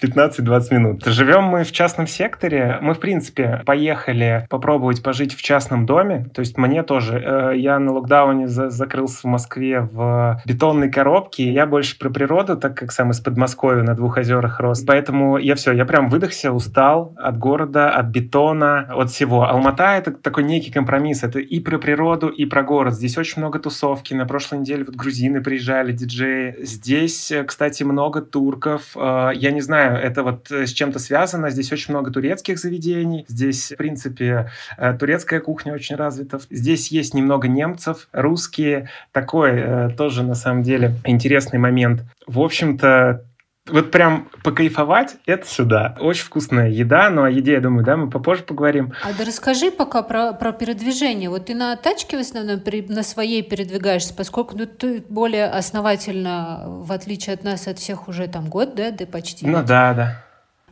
15-20 0.00 0.74
минут. 0.74 1.04
Живем 1.04 1.42
мы 1.42 1.64
в 1.64 1.72
частном 1.72 2.06
секторе. 2.06 2.78
Мы, 2.80 2.94
в 2.94 3.00
принципе, 3.00 3.62
поехали 3.66 4.46
попробовать 4.48 5.02
пожить 5.02 5.34
в 5.34 5.42
частном 5.42 5.84
доме. 5.84 6.30
То 6.32 6.38
есть 6.38 6.56
мне 6.56 6.84
тоже. 6.84 7.18
Э, 7.18 7.52
я 7.56 7.80
на 7.80 7.92
локдауне 7.94 8.46
за 8.46 8.70
закрылся 8.70 9.22
в 9.22 9.24
Москве 9.24 9.80
в 9.80 10.40
бетонной 10.46 10.88
коробке. 10.88 11.52
Я 11.52 11.66
больше 11.66 11.98
про 11.98 12.10
природу, 12.10 12.56
так 12.56 12.76
как 12.76 12.92
сам 12.92 13.10
из 13.10 13.18
Подмосковья 13.18 13.82
на 13.82 13.96
двух 13.96 14.18
озерах 14.18 14.60
рос. 14.60 14.84
Поэтому 14.86 15.36
я 15.36 15.56
все, 15.56 15.72
я 15.72 15.84
прям 15.84 16.08
выдохся, 16.08 16.52
устал 16.52 17.12
от 17.16 17.38
города, 17.38 17.90
от 17.90 18.06
бетона, 18.06 18.86
от 18.88 19.10
всего. 19.10 19.48
Алмата— 19.48 19.96
это 19.98 20.12
такой 20.12 20.44
некий 20.44 20.70
компромисс. 20.70 21.24
Это 21.24 21.40
и 21.40 21.58
про 21.58 21.78
природу, 21.78 22.28
и 22.28 22.46
про 22.46 22.62
город. 22.62 22.94
Здесь 22.94 23.18
очень 23.18 23.42
много 23.42 23.58
тусовки. 23.58 24.14
На 24.14 24.26
прошлой 24.26 24.60
неделе 24.60 24.84
вот 24.84 24.94
грузины 24.94 25.42
приезжали 25.42 25.55
приезжали 25.56 25.92
диджеи. 25.92 26.54
Здесь, 26.60 27.30
э, 27.30 27.42
кстати, 27.44 27.82
много 27.82 28.20
турков. 28.20 28.94
Э, 28.94 29.30
я 29.34 29.50
не 29.52 29.62
знаю, 29.62 29.96
это 29.96 30.22
вот 30.22 30.50
э, 30.50 30.66
с 30.66 30.72
чем-то 30.72 30.98
связано. 30.98 31.48
Здесь 31.48 31.72
очень 31.72 31.94
много 31.94 32.10
турецких 32.10 32.58
заведений. 32.58 33.24
Здесь, 33.28 33.72
в 33.72 33.76
принципе, 33.76 34.50
турецкая 34.98 35.40
кухня 35.40 35.72
очень 35.72 35.96
развита. 35.96 36.40
Здесь 36.50 36.88
есть 36.88 37.14
немного 37.14 37.48
немцев, 37.48 38.08
русские. 38.12 38.90
Такой 39.12 39.94
тоже, 39.96 40.22
на 40.22 40.34
самом 40.34 40.62
деле, 40.62 40.94
интересный 41.04 41.58
момент. 41.58 42.02
В 42.26 42.40
общем-то, 42.40 43.24
вот 43.68 43.90
прям 43.90 44.28
покайфовать— 44.42 45.16
это 45.26 45.46
сюда. 45.46 45.96
Очень 46.00 46.24
вкусная 46.24 46.70
еда, 46.70 47.10
но 47.10 47.24
о 47.24 47.30
еде, 47.30 47.52
я 47.52 47.60
думаю, 47.60 47.84
да, 47.84 47.96
мы 47.96 48.10
попозже 48.10 48.42
поговорим. 48.42 48.92
А 49.02 49.12
да 49.12 49.24
расскажи 49.24 49.70
пока 49.70 50.02
про, 50.02 50.32
про 50.32 50.52
передвижение. 50.52 51.28
Вот 51.30 51.46
ты 51.46 51.54
на 51.54 51.74
тачке 51.76 52.16
в 52.16 52.20
основном 52.20 52.60
при, 52.60 52.82
на 52.82 53.02
своей 53.02 53.42
передвигаешься, 53.42 54.14
поскольку 54.14 54.56
ну, 54.56 54.66
ты 54.66 55.04
более 55.08 55.46
основательно, 55.46 56.64
в 56.66 56.92
отличие 56.92 57.34
от 57.34 57.44
нас, 57.44 57.66
от 57.66 57.78
всех 57.78 58.08
уже 58.08 58.28
там 58.28 58.48
год, 58.48 58.74
да, 58.74 58.90
да 58.90 59.06
почти? 59.06 59.46
Ну 59.46 59.62
да, 59.64 59.94
да. 59.94 60.22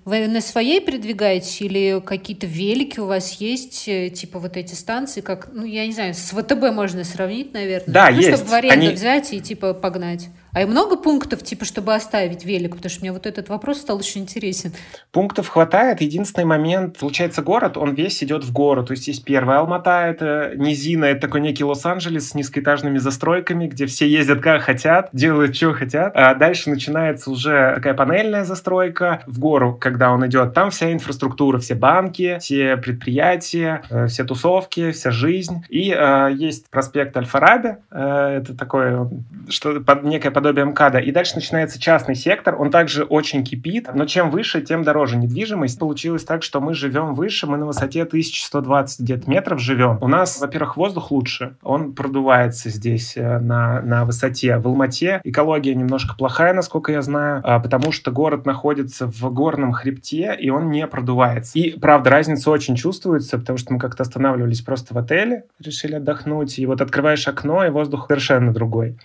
Вы 0.04 0.28
на 0.28 0.42
своей 0.42 0.80
передвигаетесь 0.80 1.62
или 1.62 2.00
какие-то 2.04 2.46
велики 2.46 3.00
у 3.00 3.06
вас 3.06 3.32
есть, 3.40 3.88
э, 3.88 4.10
типа 4.10 4.38
вот 4.38 4.56
эти 4.58 4.74
станции, 4.74 5.22
как, 5.22 5.48
ну, 5.50 5.64
я 5.64 5.86
не 5.86 5.94
знаю, 5.94 6.12
с 6.12 6.30
ВТБ 6.30 6.72
можно 6.74 7.04
сравнить, 7.04 7.54
наверное? 7.54 7.92
Да, 7.92 8.10
ну, 8.10 8.18
есть. 8.18 8.28
чтобы 8.28 8.50
в 8.50 8.52
аренду 8.52 8.86
Они... 8.86 8.88
взять 8.90 9.32
и, 9.32 9.40
типа, 9.40 9.72
погнать. 9.72 10.28
А 10.54 10.62
и 10.62 10.66
много 10.66 10.96
пунктов, 10.96 11.42
типа, 11.42 11.64
чтобы 11.64 11.94
оставить 11.94 12.44
велик? 12.44 12.76
Потому 12.76 12.90
что 12.90 13.00
мне 13.00 13.12
вот 13.12 13.26
этот 13.26 13.48
вопрос 13.48 13.78
стал 13.78 13.98
очень 13.98 14.20
интересен. 14.20 14.72
Пунктов 15.10 15.48
хватает. 15.48 16.00
Единственный 16.00 16.44
момент, 16.44 16.96
получается, 16.98 17.42
город, 17.42 17.76
он 17.76 17.94
весь 17.94 18.22
идет 18.22 18.44
в 18.44 18.52
гору. 18.52 18.84
То 18.84 18.92
есть 18.92 19.08
есть 19.08 19.24
первая 19.24 19.58
Алмата, 19.58 20.06
это 20.06 20.52
низина, 20.54 21.06
это 21.06 21.22
такой 21.22 21.40
некий 21.40 21.64
Лос-Анджелес 21.64 22.30
с 22.30 22.34
низкоэтажными 22.34 22.98
застройками, 22.98 23.66
где 23.66 23.86
все 23.86 24.08
ездят 24.08 24.40
как 24.40 24.62
хотят, 24.62 25.08
делают, 25.12 25.56
что 25.56 25.72
хотят. 25.72 26.12
А 26.14 26.34
дальше 26.34 26.70
начинается 26.70 27.32
уже 27.32 27.72
такая 27.74 27.94
панельная 27.94 28.44
застройка 28.44 29.24
в 29.26 29.40
гору, 29.40 29.76
когда 29.80 30.12
он 30.12 30.24
идет. 30.26 30.54
Там 30.54 30.70
вся 30.70 30.92
инфраструктура, 30.92 31.58
все 31.58 31.74
банки, 31.74 32.38
все 32.40 32.76
предприятия, 32.76 33.82
э, 33.90 34.06
все 34.06 34.22
тусовки, 34.22 34.92
вся 34.92 35.10
жизнь. 35.10 35.64
И 35.68 35.90
э, 35.90 36.30
есть 36.32 36.70
проспект 36.70 37.16
Аль-Фараби, 37.16 37.78
э, 37.90 38.40
это 38.40 38.56
такое, 38.56 39.08
что, 39.48 39.80
под, 39.80 40.04
некое 40.04 40.30
подобие 40.44 40.66
МКАДа. 40.66 40.98
И 40.98 41.10
дальше 41.10 41.36
начинается 41.36 41.80
частный 41.80 42.14
сектор, 42.14 42.60
он 42.60 42.70
также 42.70 43.04
очень 43.04 43.44
кипит, 43.44 43.88
но 43.94 44.04
чем 44.04 44.30
выше, 44.30 44.60
тем 44.60 44.82
дороже 44.82 45.16
недвижимость. 45.16 45.78
Получилось 45.78 46.22
так, 46.22 46.42
что 46.42 46.60
мы 46.60 46.74
живем 46.74 47.14
выше, 47.14 47.46
мы 47.46 47.56
на 47.56 47.64
высоте 47.64 48.02
1120 48.02 49.00
где-то 49.00 49.30
метров 49.30 49.58
живем. 49.58 49.96
У 50.02 50.06
нас, 50.06 50.38
во-первых, 50.38 50.76
воздух 50.76 51.10
лучше, 51.10 51.56
он 51.62 51.94
продувается 51.94 52.68
здесь 52.68 53.16
э, 53.16 53.38
на, 53.38 53.80
на 53.80 54.04
высоте. 54.04 54.58
В 54.58 54.66
Алмате 54.66 55.22
экология 55.24 55.74
немножко 55.74 56.14
плохая, 56.14 56.52
насколько 56.52 56.92
я 56.92 57.00
знаю, 57.00 57.40
а, 57.42 57.58
потому 57.58 57.90
что 57.90 58.10
город 58.10 58.44
находится 58.44 59.06
в 59.06 59.22
горном 59.32 59.72
хребте, 59.72 60.36
и 60.38 60.50
он 60.50 60.70
не 60.70 60.86
продувается. 60.86 61.58
И, 61.58 61.70
правда, 61.78 62.10
разница 62.10 62.50
очень 62.50 62.76
чувствуется, 62.76 63.38
потому 63.38 63.56
что 63.56 63.72
мы 63.72 63.78
как-то 63.78 64.02
останавливались 64.02 64.60
просто 64.60 64.92
в 64.92 64.98
отеле, 64.98 65.44
решили 65.58 65.94
отдохнуть, 65.94 66.58
и 66.58 66.66
вот 66.66 66.82
открываешь 66.82 67.26
окно, 67.26 67.64
и 67.64 67.70
воздух 67.70 68.08
совершенно 68.08 68.52
другой. 68.52 68.98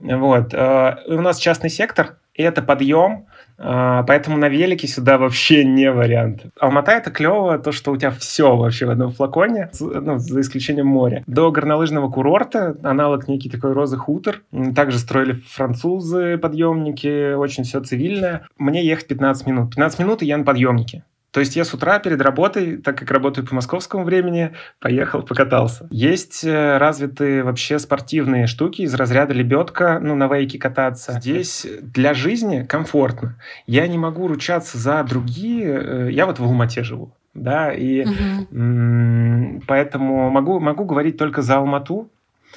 Вот. 0.00 0.54
Э, 0.54 0.96
у 1.06 1.20
нас 1.20 1.38
частный 1.38 1.70
сектор, 1.70 2.16
и 2.34 2.42
это 2.42 2.62
подъем, 2.62 3.26
э, 3.58 4.02
поэтому 4.06 4.38
на 4.38 4.48
велике 4.48 4.88
сюда 4.88 5.18
вообще 5.18 5.64
не 5.64 5.90
вариант. 5.90 6.46
Алмата— 6.58 6.92
это 6.92 7.10
клево, 7.10 7.58
то, 7.58 7.70
что 7.70 7.92
у 7.92 7.96
тебя 7.96 8.10
все 8.10 8.56
вообще 8.56 8.86
в 8.86 8.90
одном 8.90 9.12
флаконе, 9.12 9.70
ну, 9.78 10.18
за 10.18 10.40
исключением 10.40 10.86
моря. 10.86 11.22
До 11.26 11.50
горнолыжного 11.50 12.10
курорта, 12.10 12.76
аналог 12.82 13.28
некий 13.28 13.50
такой 13.50 13.72
розы 13.72 13.98
хутор, 13.98 14.42
также 14.74 14.98
строили 14.98 15.32
французы 15.32 16.38
подъемники, 16.38 17.34
очень 17.34 17.64
все 17.64 17.80
цивильное. 17.80 18.46
Мне 18.56 18.84
ехать 18.84 19.08
15 19.08 19.46
минут. 19.46 19.70
15 19.70 19.98
минут, 19.98 20.22
и 20.22 20.26
я 20.26 20.38
на 20.38 20.44
подъемнике. 20.44 21.04
То 21.30 21.40
есть 21.40 21.56
я 21.56 21.64
с 21.64 21.72
утра 21.72 21.98
перед 21.98 22.20
работой, 22.20 22.76
так 22.76 22.98
как 22.98 23.10
работаю 23.10 23.46
по 23.46 23.54
московскому 23.54 24.04
времени, 24.04 24.52
поехал, 24.80 25.22
покатался. 25.22 25.86
Есть 25.90 26.44
э, 26.44 26.78
развитые 26.78 27.44
вообще 27.44 27.78
спортивные 27.78 28.46
штуки 28.46 28.82
из 28.82 28.94
разряда 28.94 29.32
лебедка, 29.32 30.00
ну, 30.02 30.14
на 30.16 30.26
вейке 30.26 30.58
кататься. 30.58 31.12
Здесь 31.12 31.66
для 31.82 32.14
жизни 32.14 32.64
комфортно. 32.64 33.36
Я 33.66 33.86
не 33.86 33.98
могу 33.98 34.26
ручаться 34.26 34.76
за 34.78 35.02
другие. 35.04 35.66
Э, 35.66 36.10
я 36.10 36.26
вот 36.26 36.38
в 36.38 36.44
Алмате 36.44 36.82
живу. 36.82 37.12
Да, 37.32 37.72
и 37.72 38.04
угу. 38.04 39.62
поэтому 39.68 40.30
могу, 40.30 40.58
могу 40.58 40.84
говорить 40.84 41.16
только 41.16 41.42
за 41.42 41.58
Алмату, 41.58 42.10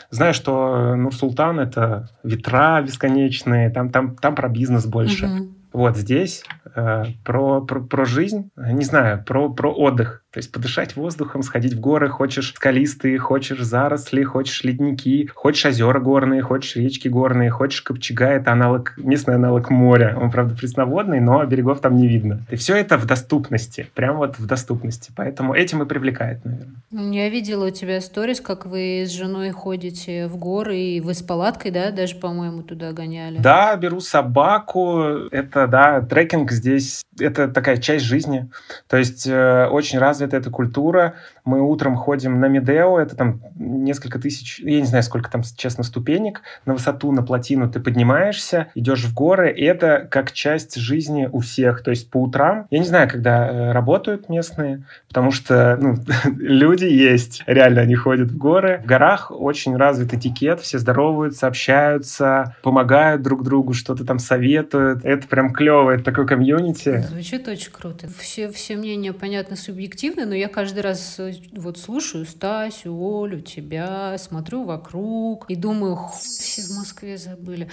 Знаю, 0.10 0.34
что 0.34 0.96
Нур-Султан— 0.96 1.60
это 1.62 2.10
ветра 2.24 2.82
бесконечные, 2.82 3.70
там, 3.70 3.90
там, 3.90 4.16
там 4.16 4.36
про 4.36 4.50
бизнес 4.50 4.86
больше. 4.86 5.28
Угу. 5.28 5.48
Вот 5.74 5.98
здесь 5.98 6.44
э, 6.76 7.04
про, 7.26 7.62
про, 7.62 7.82
про 7.82 8.06
жизнь, 8.06 8.52
не 8.56 8.86
знаю, 8.86 9.24
про, 9.26 9.50
про 9.50 9.74
отдых. 9.74 10.23
То 10.34 10.40
есть 10.40 10.52
подышать 10.52 10.96
воздухом, 10.96 11.44
сходить 11.44 11.74
в 11.76 11.80
горы, 11.80 12.10
хочешь 12.10 12.54
скалистые, 12.56 13.20
хочешь 13.20 13.60
заросли, 13.60 14.24
хочешь 14.24 14.64
ледники, 14.64 15.28
хочешь 15.28 15.68
озера 15.68 16.00
горные, 16.00 16.42
хочешь 16.42 16.76
речки 16.76 17.08
горные, 17.08 17.52
хочешь 17.52 17.84
Копчега, 17.84 18.30
это 18.30 18.52
аналог, 18.52 18.96
местный 18.98 19.36
аналог 19.36 19.70
моря. 19.70 20.18
Он, 20.20 20.32
правда, 20.32 20.56
пресноводный, 20.56 21.20
но 21.20 21.46
берегов 21.46 21.82
там 21.82 21.98
не 21.98 22.08
видно. 22.08 22.42
И 22.50 22.56
все 22.56 22.76
это 22.76 22.98
в 22.98 23.06
доступности, 23.06 23.88
прям 23.94 24.18
вот 24.18 24.40
в 24.40 24.48
доступности. 24.48 25.12
Поэтому 25.16 25.54
этим 25.54 25.84
и 25.84 25.86
привлекает, 25.86 26.44
наверное. 26.44 26.78
Я 27.14 27.30
видела 27.30 27.68
у 27.68 27.70
тебя 27.70 28.02
сторис, 28.02 28.42
как 28.42 28.66
вы 28.66 29.04
с 29.06 29.12
женой 29.12 29.52
ходите 29.52 30.26
в 30.26 30.38
горы, 30.38 30.80
и 30.80 31.00
вы 31.00 31.14
с 31.14 31.22
палаткой, 31.22 31.70
да, 31.70 31.92
даже, 31.92 32.16
по-моему, 32.16 32.64
туда 32.64 32.92
гоняли. 32.92 33.38
Да, 33.38 33.76
беру 33.76 34.00
собаку. 34.00 35.00
Это, 35.30 35.68
да, 35.68 36.02
трекинг 36.02 36.52
здесь, 36.52 37.04
это 37.20 37.48
такая 37.50 37.78
часть 37.78 38.06
жизни. 38.06 38.50
То 38.88 38.98
есть 38.98 39.28
э, 39.28 39.68
очень 39.68 40.00
развит 40.00 40.23
развита 40.24 40.38
эта 40.38 40.50
культура. 40.50 41.16
Мы 41.46 41.62
утром 41.62 41.96
ходим 41.96 42.40
на 42.40 42.48
Медео, 42.48 43.00
это 43.00 43.16
там 43.16 43.42
несколько 43.56 44.20
тысяч, 44.20 44.60
я 44.60 44.80
не 44.80 44.88
знаю, 44.88 45.04
сколько 45.04 45.30
там, 45.30 45.44
честно, 45.58 45.84
ступенек. 45.84 46.42
На 46.66 46.74
высоту, 46.74 47.12
на 47.12 47.24
плотину 47.24 47.70
ты 47.70 47.80
поднимаешься, 47.80 48.68
идешь 48.76 49.04
в 49.04 49.14
горы, 49.14 49.52
и 49.52 49.64
это 49.64 50.08
как 50.10 50.32
часть 50.32 50.76
жизни 50.76 51.30
у 51.32 51.40
всех. 51.40 51.84
То 51.84 51.92
есть 51.92 52.10
по 52.10 52.18
утрам, 52.18 52.68
я 52.72 52.80
не 52.80 52.86
знаю, 52.86 53.10
когда 53.10 53.48
э, 53.48 53.72
работают 53.72 54.30
местные, 54.30 54.84
потому 55.08 55.32
что 55.32 55.78
ну, 55.80 55.96
люди 56.38 56.86
есть, 56.86 57.44
реально 57.46 57.82
они 57.82 57.96
ходят 57.96 58.32
в 58.32 58.38
горы. 58.38 58.82
В 58.84 58.88
горах 58.88 59.32
очень 59.32 59.76
развит 59.76 60.14
этикет, 60.14 60.62
все 60.62 60.80
здороваются, 60.80 61.48
общаются, 61.48 62.56
помогают 62.62 63.22
друг 63.22 63.44
другу, 63.44 63.74
что-то 63.74 64.06
там 64.06 64.20
советуют. 64.20 65.04
Это 65.04 65.28
прям 65.28 65.52
клево, 65.52 65.92
это 65.92 66.04
такой 66.04 66.28
комьюнити. 66.28 67.06
Звучит 67.10 67.48
очень 67.48 67.72
круто. 67.72 68.08
Все, 68.18 68.50
все 68.50 68.76
мнения, 68.76 69.14
понятно, 69.14 69.56
субъективны, 69.56 70.26
но 70.26 70.36
я 70.36 70.48
каждый 70.48 70.80
раз 70.80 71.16
э, 71.20 71.33
вот 71.54 71.78
слушаю 71.78 72.26
Стасю, 72.26 72.94
Олю, 72.94 73.42
тебя, 73.42 74.18
смотрю 74.18 74.64
вокруг 74.64 75.50
и 75.50 75.56
думаю, 75.56 75.98
все 76.20 76.62
в 76.64 76.78
Москве 76.78 77.18
забыли. 77.18 77.70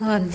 Ладно. 0.00 0.30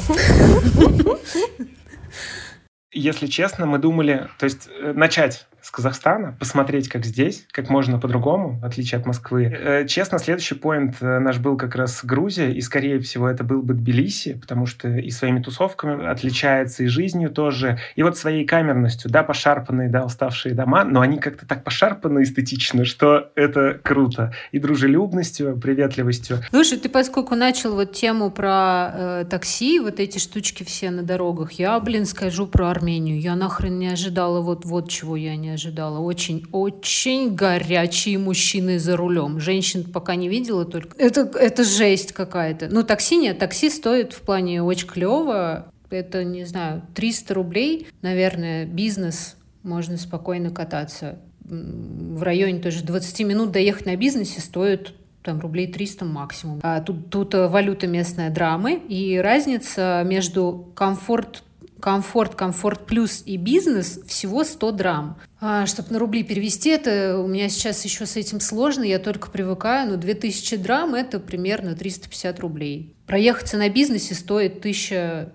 Если 2.94 3.28
честно, 3.28 3.66
мы 3.66 3.80
думали, 3.80 4.30
то 4.38 4.44
есть 4.46 4.68
э, 4.68 4.92
начать 4.94 5.48
Казахстана, 5.72 6.36
посмотреть, 6.40 6.90
как 6.90 7.06
здесь, 7.06 7.46
как 7.52 7.70
можно 7.70 8.00
по-другому, 8.00 8.60
в 8.60 8.66
отличие 8.66 9.00
от 9.00 9.06
Москвы. 9.06 9.46
Э, 9.46 9.88
честно, 9.88 10.20
следующий 10.20 10.56
поинт 10.56 10.98
э, 11.02 11.20
наш 11.20 11.40
был 11.40 11.58
как 11.58 11.76
раз 11.76 12.04
Грузия, 12.04 12.52
и, 12.52 12.62
скорее 12.62 13.00
всего, 13.00 13.30
это 13.30 13.44
был 13.44 13.62
бы 13.62 13.74
Тбилиси, 13.74 14.34
потому 14.34 14.66
что 14.66 14.90
и 14.90 15.10
своими 15.10 15.42
тусовками 15.42 16.06
отличается, 16.06 16.84
и 16.84 16.88
жизнью 16.88 17.30
тоже, 17.30 17.80
и 17.96 18.04
вот 18.04 18.18
своей 18.18 18.46
камерностью, 18.46 19.10
да, 19.10 19.24
пошарпанные, 19.24 19.90
да, 19.90 20.04
уставшие 20.04 20.54
дома, 20.54 20.84
но 20.84 21.02
они 21.02 21.18
как-то 21.18 21.48
так 21.48 21.64
пошарпаны 21.64 22.24
эстетично, 22.24 22.86
что 22.86 23.32
это 23.36 23.80
круто. 23.82 24.34
И 24.52 24.60
дружелюбностью, 24.60 25.58
приветливостью. 25.58 26.40
Слушай, 26.50 26.80
ты 26.80 26.90
поскольку 26.90 27.36
начал 27.36 27.76
вот 27.76 27.94
тему 27.94 28.30
про 28.30 28.92
э, 28.94 29.26
такси, 29.30 29.80
вот 29.80 30.00
эти 30.00 30.18
штучки 30.18 30.64
все 30.64 30.92
на 30.92 31.04
дорогах, 31.04 31.54
я, 31.54 31.80
блин, 31.80 32.06
скажу 32.06 32.46
про 32.46 32.70
Армению. 32.70 33.20
Я 33.20 33.36
нахрен 33.36 33.80
не 33.80 33.88
ожидала 33.88 34.42
вот, 34.42 34.66
вот 34.66 34.90
чего 34.90 35.16
я 35.16 35.36
не 35.36 35.50
ожидала. 35.50 35.61
Очень-очень 35.70 37.36
горячие 37.36 38.18
мужчины 38.18 38.80
за 38.80 38.98
рулем. 38.98 39.40
Женщин 39.40 39.84
пока 39.84 40.16
не 40.16 40.30
видела 40.30 40.66
только. 40.66 40.98
Это, 40.98 41.22
это 41.38 41.64
жесть 41.64 42.14
какая-то. 42.14 42.70
Ну, 42.70 42.84
такси 42.84 43.18
нет. 43.18 43.38
Такси 43.38 43.70
стоит 43.70 44.14
в 44.14 44.22
плане 44.22 44.64
очень 44.64 44.88
клево. 44.88 45.72
Это, 45.90 46.24
не 46.24 46.46
знаю, 46.46 46.82
300 46.96 47.34
рублей. 47.34 47.88
Наверное, 48.02 48.66
бизнес. 48.66 49.36
Можно 49.64 49.98
спокойно 49.98 50.50
кататься. 50.50 51.20
В 51.44 52.24
районе 52.24 52.60
тоже 52.60 52.84
20 52.84 53.20
минут 53.22 53.52
доехать 53.52 53.86
на 53.86 53.96
бизнесе 53.96 54.42
стоит 54.42 54.94
там 55.24 55.40
рублей 55.40 55.72
300 55.72 56.06
максимум. 56.06 56.60
А 56.64 56.82
тут, 56.82 57.10
тут 57.10 57.34
валюта 57.34 57.88
местная 57.88 58.30
драмы, 58.30 58.82
и 58.88 59.18
разница 59.18 60.04
между 60.06 60.72
комфорт 60.76 61.44
комфорт, 61.82 62.36
комфорт 62.36 62.86
плюс 62.86 63.24
и 63.26 63.36
бизнес 63.36 64.00
всего 64.08 64.46
100 64.46 64.72
драм. 64.72 65.18
А, 65.42 65.66
чтобы 65.66 65.90
на 65.92 66.00
рубли 66.00 66.24
перевести 66.24 66.70
это, 66.70 67.18
у 67.18 67.28
меня 67.28 67.50
сейчас 67.50 67.84
еще 67.84 68.06
с 68.06 68.16
этим 68.16 68.40
сложно, 68.40 68.84
я 68.84 69.00
только 69.00 69.30
привыкаю, 69.30 69.90
но 69.90 69.98
2000 69.98 70.58
драм 70.58 70.96
это 70.96 71.20
примерно 71.20 71.76
350 71.76 72.40
рублей. 72.40 72.96
Проехаться 73.08 73.58
на 73.58 73.70
бизнесе 73.70 74.16
стоит 74.16 74.60
1000 74.60 75.34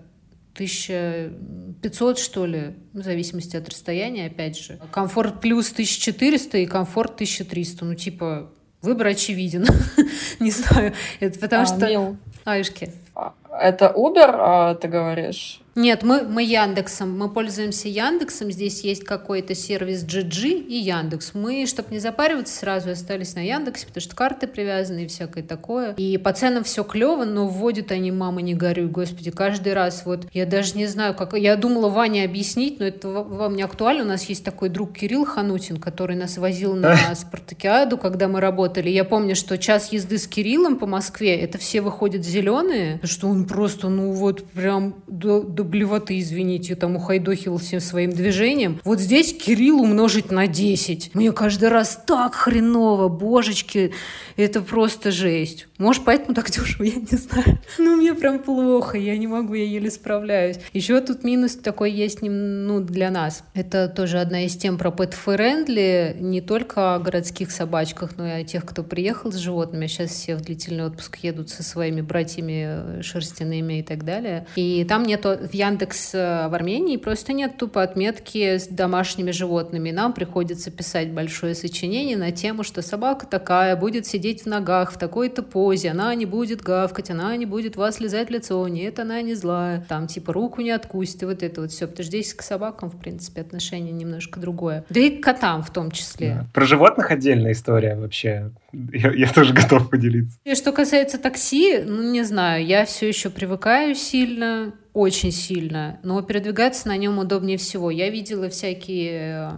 1500, 0.57 2.17
что 2.17 2.47
ли, 2.47 2.73
в 2.91 3.03
зависимости 3.03 3.55
от 3.55 3.69
расстояния, 3.69 4.25
опять 4.25 4.57
же. 4.57 4.79
Комфорт 4.91 5.39
плюс 5.39 5.71
1400 5.71 6.57
и 6.57 6.65
комфорт 6.65 7.13
1300. 7.13 7.85
Ну, 7.85 7.93
типа, 7.93 8.49
выбор 8.81 9.07
очевиден. 9.07 9.67
Не 10.39 10.49
знаю. 10.49 10.93
Это 11.19 11.37
потому 11.37 11.61
а, 11.61 11.65
что... 11.67 11.87
Мил. 11.87 12.17
Аюшки. 12.43 12.91
А, 13.13 13.35
это 13.61 13.93
Uber, 13.95 14.29
а, 14.33 14.73
ты 14.73 14.87
говоришь? 14.87 15.61
Нет, 15.77 16.01
мы, 16.01 16.23
мы 16.23 16.41
Яндексом, 16.41 17.15
мы 17.15 17.29
пользуемся 17.29 17.87
Яндексом, 17.87 18.49
здесь 18.49 18.81
есть 18.81 19.03
какой-то 19.03 19.53
сервис 19.53 20.03
GG 20.03 20.65
и 20.65 20.75
Яндекс. 20.75 21.35
Мы, 21.35 21.67
чтобы 21.67 21.89
не 21.91 21.99
запариваться, 21.99 22.57
сразу 22.57 22.89
остались 22.89 23.35
на 23.35 23.45
Яндексе, 23.45 23.85
потому 23.85 24.01
что 24.01 24.15
карты 24.15 24.47
привязаны 24.47 25.03
и 25.03 25.07
всякое 25.07 25.43
такое. 25.43 25.93
И 25.93 26.17
по 26.17 26.33
ценам 26.33 26.63
все 26.63 26.83
клево, 26.83 27.25
но 27.25 27.47
вводят 27.47 27.91
они, 27.91 28.11
мама, 28.11 28.41
не 28.41 28.55
горюй, 28.55 28.87
господи, 28.87 29.29
каждый 29.29 29.73
раз 29.73 30.01
вот, 30.03 30.25
я 30.33 30.47
даже 30.47 30.75
не 30.75 30.87
знаю, 30.87 31.13
как, 31.13 31.35
я 31.37 31.55
думала 31.55 31.89
Ване 31.89 32.25
объяснить, 32.25 32.79
но 32.79 32.85
это 32.87 33.09
вам 33.09 33.55
не 33.55 33.61
актуально, 33.61 34.01
у 34.01 34.07
нас 34.07 34.23
есть 34.23 34.43
такой 34.43 34.69
друг 34.69 34.93
Кирилл 34.93 35.25
Ханутин, 35.25 35.77
который 35.77 36.15
нас 36.15 36.39
возил 36.39 36.73
на 36.73 36.97
Спартакиаду, 37.13 37.99
когда 37.99 38.27
мы 38.27 38.41
работали. 38.41 38.89
Я 38.89 39.05
помню, 39.05 39.35
что 39.35 39.59
час 39.59 39.91
езды 39.91 40.17
с 40.17 40.25
Кириллом 40.25 40.77
по 40.77 40.87
Москве, 40.87 41.35
это 41.37 41.59
все 41.59 41.81
выходят 41.81 42.25
зеленые, 42.25 42.99
что 43.03 43.27
он 43.27 43.45
просто, 43.45 43.89
ну 43.89 44.11
вот 44.11 44.43
прям 44.43 44.95
до, 45.05 45.43
до 45.43 45.66
блевоты, 45.67 46.19
извините, 46.19 46.75
там 46.75 46.95
ухайдохил 46.95 47.57
всем 47.57 47.79
своим 47.79 48.11
движением. 48.11 48.79
Вот 48.83 48.99
здесь 48.99 49.33
Кирилл 49.33 49.81
умножить 49.81 50.31
на 50.31 50.47
10. 50.47 51.11
Мне 51.13 51.31
каждый 51.31 51.69
раз 51.69 52.01
так 52.05 52.35
хреново, 52.35 53.07
божечки, 53.07 53.93
это 54.35 54.61
просто 54.61 55.11
жесть. 55.11 55.67
Может, 55.77 56.05
поэтому 56.05 56.33
так 56.33 56.49
дешево, 56.49 56.83
я 56.83 56.95
не 56.95 57.17
знаю. 57.17 57.59
Ну, 57.77 57.95
мне 57.95 58.13
прям 58.13 58.39
плохо, 58.39 58.97
я 58.97 59.17
не 59.17 59.27
могу, 59.27 59.53
я 59.53 59.63
еле 59.63 59.91
справляюсь. 59.91 60.57
Еще 60.73 60.99
тут 61.01 61.23
минус 61.23 61.55
такой 61.55 61.91
есть 61.91 62.19
ну, 62.21 62.79
для 62.79 63.11
нас. 63.11 63.43
Это 63.53 63.87
тоже 63.87 64.19
одна 64.19 64.45
из 64.45 64.55
тем 64.55 64.77
про 64.77 64.89
pet 64.89 65.13
friendly, 65.13 66.19
не 66.19 66.41
только 66.41 66.95
о 66.95 66.99
городских 66.99 67.51
собачках, 67.51 68.17
но 68.17 68.27
и 68.27 68.31
о 68.31 68.43
тех, 68.43 68.65
кто 68.65 68.83
приехал 68.83 69.31
с 69.31 69.35
животными. 69.35 69.87
Сейчас 69.87 70.11
все 70.11 70.35
в 70.35 70.41
длительный 70.41 70.85
отпуск 70.85 71.17
едут 71.17 71.49
со 71.49 71.63
своими 71.63 72.01
братьями 72.01 73.01
шерстяными 73.01 73.79
и 73.79 73.83
так 73.83 74.03
далее. 74.03 74.47
И 74.55 74.83
там 74.85 75.03
нету 75.03 75.37
в 75.37 75.53
Яндекс 75.57 76.13
э, 76.13 76.47
в 76.47 76.53
Армении 76.53 76.97
просто 76.97 77.33
нет 77.33 77.57
тупо 77.57 77.81
отметки 77.81 78.57
с 78.57 78.67
домашними 78.67 79.31
животными. 79.31 79.91
Нам 79.91 80.13
приходится 80.13 80.71
писать 80.71 81.11
большое 81.11 81.55
сочинение 81.55 82.17
на 82.17 82.31
тему, 82.31 82.63
что 82.63 82.81
собака 82.81 83.25
такая 83.25 83.75
будет 83.75 84.05
сидеть 84.05 84.43
в 84.43 84.45
ногах 84.45 84.91
в 84.91 84.97
такой-то 84.97 85.43
позе, 85.43 85.91
она 85.91 86.13
не 86.15 86.25
будет 86.25 86.61
гавкать, 86.61 87.09
она 87.09 87.35
не 87.35 87.45
будет 87.45 87.75
вас 87.75 87.99
лизать 87.99 88.29
лицо, 88.29 88.67
нет, 88.67 88.99
она 88.99 89.21
не 89.21 89.33
злая, 89.33 89.83
там 89.87 90.07
типа 90.07 90.33
руку 90.33 90.61
не 90.61 90.71
откусит, 90.71 91.23
и 91.23 91.25
вот 91.25 91.43
это 91.43 91.61
вот 91.61 91.71
все. 91.71 91.87
Потому 91.87 92.03
что 92.03 92.03
здесь 92.03 92.33
к 92.33 92.41
собакам, 92.41 92.89
в 92.89 92.99
принципе, 92.99 93.41
отношение 93.41 93.91
немножко 93.91 94.39
другое. 94.39 94.85
Да 94.89 94.99
и 94.99 95.09
к 95.09 95.23
котам 95.23 95.63
в 95.63 95.71
том 95.71 95.91
числе. 95.91 96.35
Да. 96.41 96.47
Про 96.53 96.65
животных 96.65 97.11
отдельная 97.11 97.53
история 97.53 97.95
вообще. 97.95 98.51
Я, 98.71 99.11
я 99.11 99.31
тоже 99.31 99.53
готов 99.53 99.89
поделиться. 99.89 100.37
И 100.43 100.55
что 100.55 100.71
касается 100.71 101.17
такси, 101.17 101.79
ну 101.85 102.11
не 102.11 102.23
знаю, 102.23 102.65
я 102.65 102.85
все 102.85 103.07
еще 103.07 103.29
привыкаю 103.29 103.95
сильно 103.95 104.73
очень 104.97 105.31
сильно, 105.31 105.99
но 106.01 106.23
передвигаться 106.23 106.87
на 106.87 106.97
нем 106.97 107.19
удобнее 107.19 107.59
всего. 107.59 107.91
Я 107.91 108.09
видела 108.09 108.49
всякие 108.49 109.51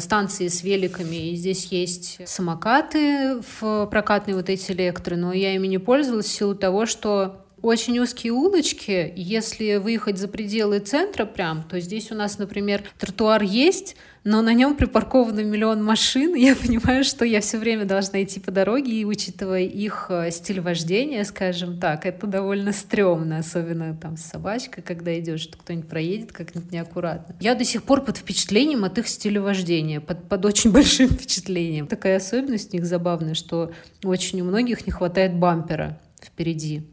станции 0.00 0.48
с 0.48 0.62
великами, 0.62 1.30
и 1.30 1.36
здесь 1.36 1.66
есть 1.66 2.26
самокаты 2.26 3.42
в 3.58 3.86
прокатные 3.90 4.34
вот 4.34 4.48
эти 4.48 4.72
электры, 4.72 5.16
но 5.16 5.34
я 5.34 5.54
ими 5.54 5.66
не 5.66 5.76
пользовалась 5.76 6.24
в 6.24 6.32
силу 6.32 6.54
того, 6.54 6.86
что 6.86 7.44
очень 7.60 7.98
узкие 7.98 8.32
улочки. 8.32 9.12
Если 9.14 9.76
выехать 9.76 10.16
за 10.16 10.26
пределы 10.26 10.78
центра 10.78 11.26
прям, 11.26 11.64
то 11.64 11.78
здесь 11.78 12.10
у 12.10 12.14
нас, 12.14 12.38
например, 12.38 12.82
тротуар 12.98 13.42
есть, 13.42 13.94
но 14.24 14.40
на 14.40 14.54
нем 14.54 14.76
припарковано 14.76 15.40
миллион 15.40 15.82
машин, 15.82 16.34
я 16.36 16.54
понимаю, 16.54 17.04
что 17.04 17.24
я 17.24 17.40
все 17.40 17.58
время 17.58 17.84
должна 17.84 18.22
идти 18.22 18.40
по 18.40 18.50
дороге, 18.50 18.92
и 18.92 19.04
учитывая 19.04 19.62
их 19.62 20.06
э, 20.10 20.30
стиль 20.30 20.60
вождения, 20.60 21.24
скажем 21.24 21.78
так, 21.78 22.06
это 22.06 22.26
довольно 22.26 22.72
стрёмно, 22.72 23.38
особенно 23.38 23.96
там 23.96 24.16
с 24.16 24.22
собачкой, 24.22 24.82
когда 24.82 25.18
идешь, 25.18 25.40
что 25.40 25.58
кто-нибудь 25.58 25.88
проедет 25.88 26.32
как-нибудь 26.32 26.70
неаккуратно. 26.70 27.34
Я 27.40 27.54
до 27.54 27.64
сих 27.64 27.82
пор 27.82 28.02
под 28.02 28.16
впечатлением 28.16 28.84
от 28.84 28.98
их 28.98 29.08
стиля 29.08 29.40
вождения, 29.40 30.00
под, 30.00 30.28
под 30.28 30.44
очень 30.44 30.70
большим 30.72 31.08
впечатлением. 31.08 31.86
Такая 31.86 32.16
особенность 32.16 32.72
у 32.72 32.76
них 32.76 32.86
забавная, 32.86 33.34
что 33.34 33.72
очень 34.04 34.40
у 34.40 34.44
многих 34.44 34.86
не 34.86 34.92
хватает 34.92 35.34
бампера 35.34 35.98
впереди. 36.22 36.86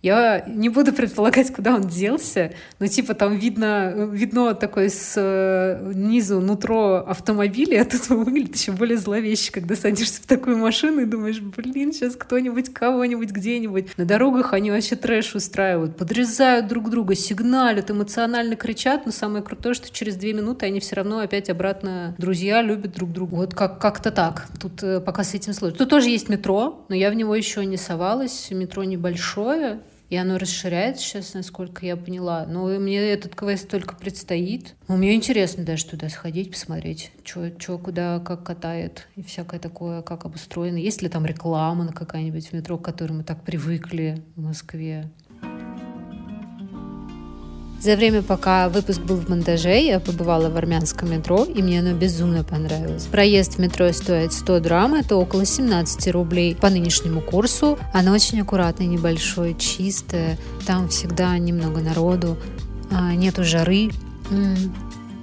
Я 0.00 0.44
не 0.46 0.68
буду 0.68 0.92
предполагать, 0.92 1.52
куда 1.52 1.74
он 1.74 1.82
делся, 1.88 2.52
но 2.78 2.86
типа 2.86 3.14
там 3.14 3.36
видно, 3.36 4.08
видно 4.12 4.54
такое 4.54 4.90
с 4.90 5.80
низу 5.92 6.40
нутро 6.40 7.04
автомобиля, 7.06 7.82
а 7.82 7.84
тут 7.84 8.08
выглядит 8.08 8.54
еще 8.54 8.70
более 8.70 8.96
зловеще, 8.96 9.50
когда 9.50 9.74
садишься 9.74 10.22
в 10.22 10.26
такую 10.26 10.56
машину 10.56 11.00
и 11.00 11.04
думаешь, 11.04 11.40
блин, 11.40 11.92
сейчас 11.92 12.14
кто-нибудь 12.14 12.72
кого-нибудь 12.72 13.30
где-нибудь. 13.32 13.98
На 13.98 14.04
дорогах 14.04 14.52
они 14.52 14.70
вообще 14.70 14.94
трэш 14.94 15.34
устраивают, 15.34 15.96
подрезают 15.96 16.68
друг 16.68 16.90
друга, 16.90 17.16
сигналят, 17.16 17.90
эмоционально 17.90 18.54
кричат, 18.54 19.04
но 19.04 19.10
самое 19.10 19.42
крутое, 19.42 19.74
что 19.74 19.90
через 19.90 20.14
две 20.14 20.32
минуты 20.32 20.66
они 20.66 20.78
все 20.78 20.94
равно 20.94 21.18
опять 21.18 21.50
обратно 21.50 22.14
друзья, 22.18 22.62
любят 22.62 22.92
друг 22.92 23.10
друга. 23.10 23.34
Вот 23.34 23.54
как- 23.54 23.80
как-то 23.80 24.12
так. 24.12 24.46
Тут 24.60 24.80
э, 24.84 25.00
пока 25.00 25.24
с 25.24 25.34
этим 25.34 25.52
сложно. 25.52 25.76
Тут 25.76 25.90
тоже 25.90 26.08
есть 26.08 26.28
метро, 26.28 26.84
но 26.88 26.94
я 26.94 27.10
в 27.10 27.14
него 27.14 27.34
еще 27.34 27.64
не 27.66 27.76
совалась. 27.76 28.48
Метро 28.52 28.84
небольшое, 28.84 29.80
и 30.10 30.16
оно 30.16 30.38
расширяется 30.38 31.04
сейчас, 31.04 31.34
насколько 31.34 31.84
я 31.84 31.96
поняла. 31.96 32.46
Но 32.46 32.66
мне 32.78 32.98
этот 32.98 33.34
квест 33.34 33.68
только 33.68 33.94
предстоит. 33.94 34.74
Но 34.88 34.96
мне 34.96 35.14
интересно 35.14 35.64
даже 35.64 35.86
туда 35.86 36.08
сходить, 36.08 36.50
посмотреть, 36.50 37.12
что 37.24 37.78
куда, 37.78 38.18
как 38.20 38.44
катает 38.44 39.08
и 39.16 39.22
всякое 39.22 39.60
такое, 39.60 40.02
как 40.02 40.24
обустроено. 40.24 40.76
Есть 40.76 41.02
ли 41.02 41.08
там 41.08 41.26
реклама 41.26 41.92
какая-нибудь 41.92 42.48
в 42.48 42.52
метро, 42.52 42.78
к 42.78 42.84
которой 42.84 43.12
мы 43.12 43.24
так 43.24 43.42
привыкли 43.42 44.22
в 44.36 44.42
Москве? 44.42 45.10
За 47.80 47.94
время, 47.94 48.22
пока 48.22 48.68
выпуск 48.68 49.00
был 49.00 49.16
в 49.16 49.28
монтаже, 49.28 49.80
я 49.80 50.00
побывала 50.00 50.50
в 50.50 50.56
армянском 50.56 51.12
метро, 51.12 51.44
и 51.44 51.62
мне 51.62 51.78
оно 51.78 51.92
безумно 51.92 52.42
понравилось. 52.42 53.04
Проезд 53.04 53.54
в 53.54 53.58
метро 53.58 53.92
стоит 53.92 54.32
100 54.32 54.60
драм, 54.60 54.94
это 54.94 55.14
около 55.14 55.44
17 55.44 56.08
рублей 56.08 56.56
по 56.56 56.70
нынешнему 56.70 57.20
курсу. 57.20 57.78
Оно 57.94 58.12
очень 58.12 58.40
аккуратное, 58.40 58.88
небольшое, 58.88 59.54
чистое, 59.54 60.38
там 60.66 60.88
всегда 60.88 61.38
немного 61.38 61.80
народу, 61.80 62.36
а, 62.90 63.14
нету 63.14 63.44
жары, 63.44 63.90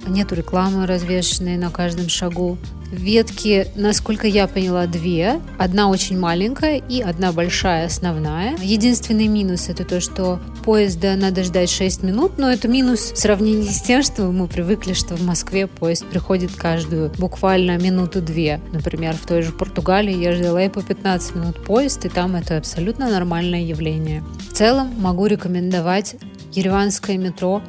нету 0.06 0.34
рекламы 0.34 0.86
развешенной 0.86 1.58
на 1.58 1.70
каждом 1.70 2.08
шагу. 2.08 2.56
Ветки, 2.90 3.66
насколько 3.74 4.26
я 4.26 4.46
поняла, 4.46 4.86
две. 4.86 5.40
Одна 5.58 5.88
очень 5.88 6.18
маленькая 6.18 6.76
и 6.76 7.00
одна 7.00 7.32
большая 7.32 7.86
основная. 7.86 8.56
Единственный 8.58 9.26
минус 9.26 9.68
это 9.68 9.84
то, 9.84 10.00
что 10.00 10.40
поезда 10.64 11.16
надо 11.16 11.42
ждать 11.42 11.70
6 11.70 12.02
минут, 12.02 12.38
но 12.38 12.50
это 12.50 12.68
минус 12.68 13.12
в 13.12 13.18
сравнении 13.18 13.68
с 13.68 13.82
тем, 13.82 14.02
что 14.02 14.22
мы 14.26 14.46
привыкли, 14.46 14.92
что 14.92 15.16
в 15.16 15.22
Москве 15.24 15.66
поезд 15.66 16.06
приходит 16.06 16.54
каждую 16.54 17.10
буквально 17.18 17.76
минуту-две. 17.76 18.60
Например, 18.72 19.14
в 19.14 19.26
той 19.26 19.42
же 19.42 19.52
Португалии 19.52 20.16
я 20.16 20.32
ждала 20.32 20.62
и 20.62 20.68
по 20.68 20.82
15 20.82 21.34
минут 21.34 21.64
поезд, 21.64 22.04
и 22.04 22.08
там 22.08 22.36
это 22.36 22.56
абсолютно 22.56 23.10
нормальное 23.10 23.62
явление. 23.62 24.22
В 24.48 24.52
целом 24.52 24.92
могу 24.98 25.26
рекомендовать 25.26 26.16
ереванское 26.52 27.18
метро 27.18 27.62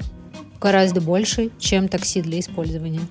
гораздо 0.62 1.02
больше, 1.02 1.52
чем 1.60 1.88
такси 1.88 2.22
для 2.22 2.40
использования. 2.40 3.02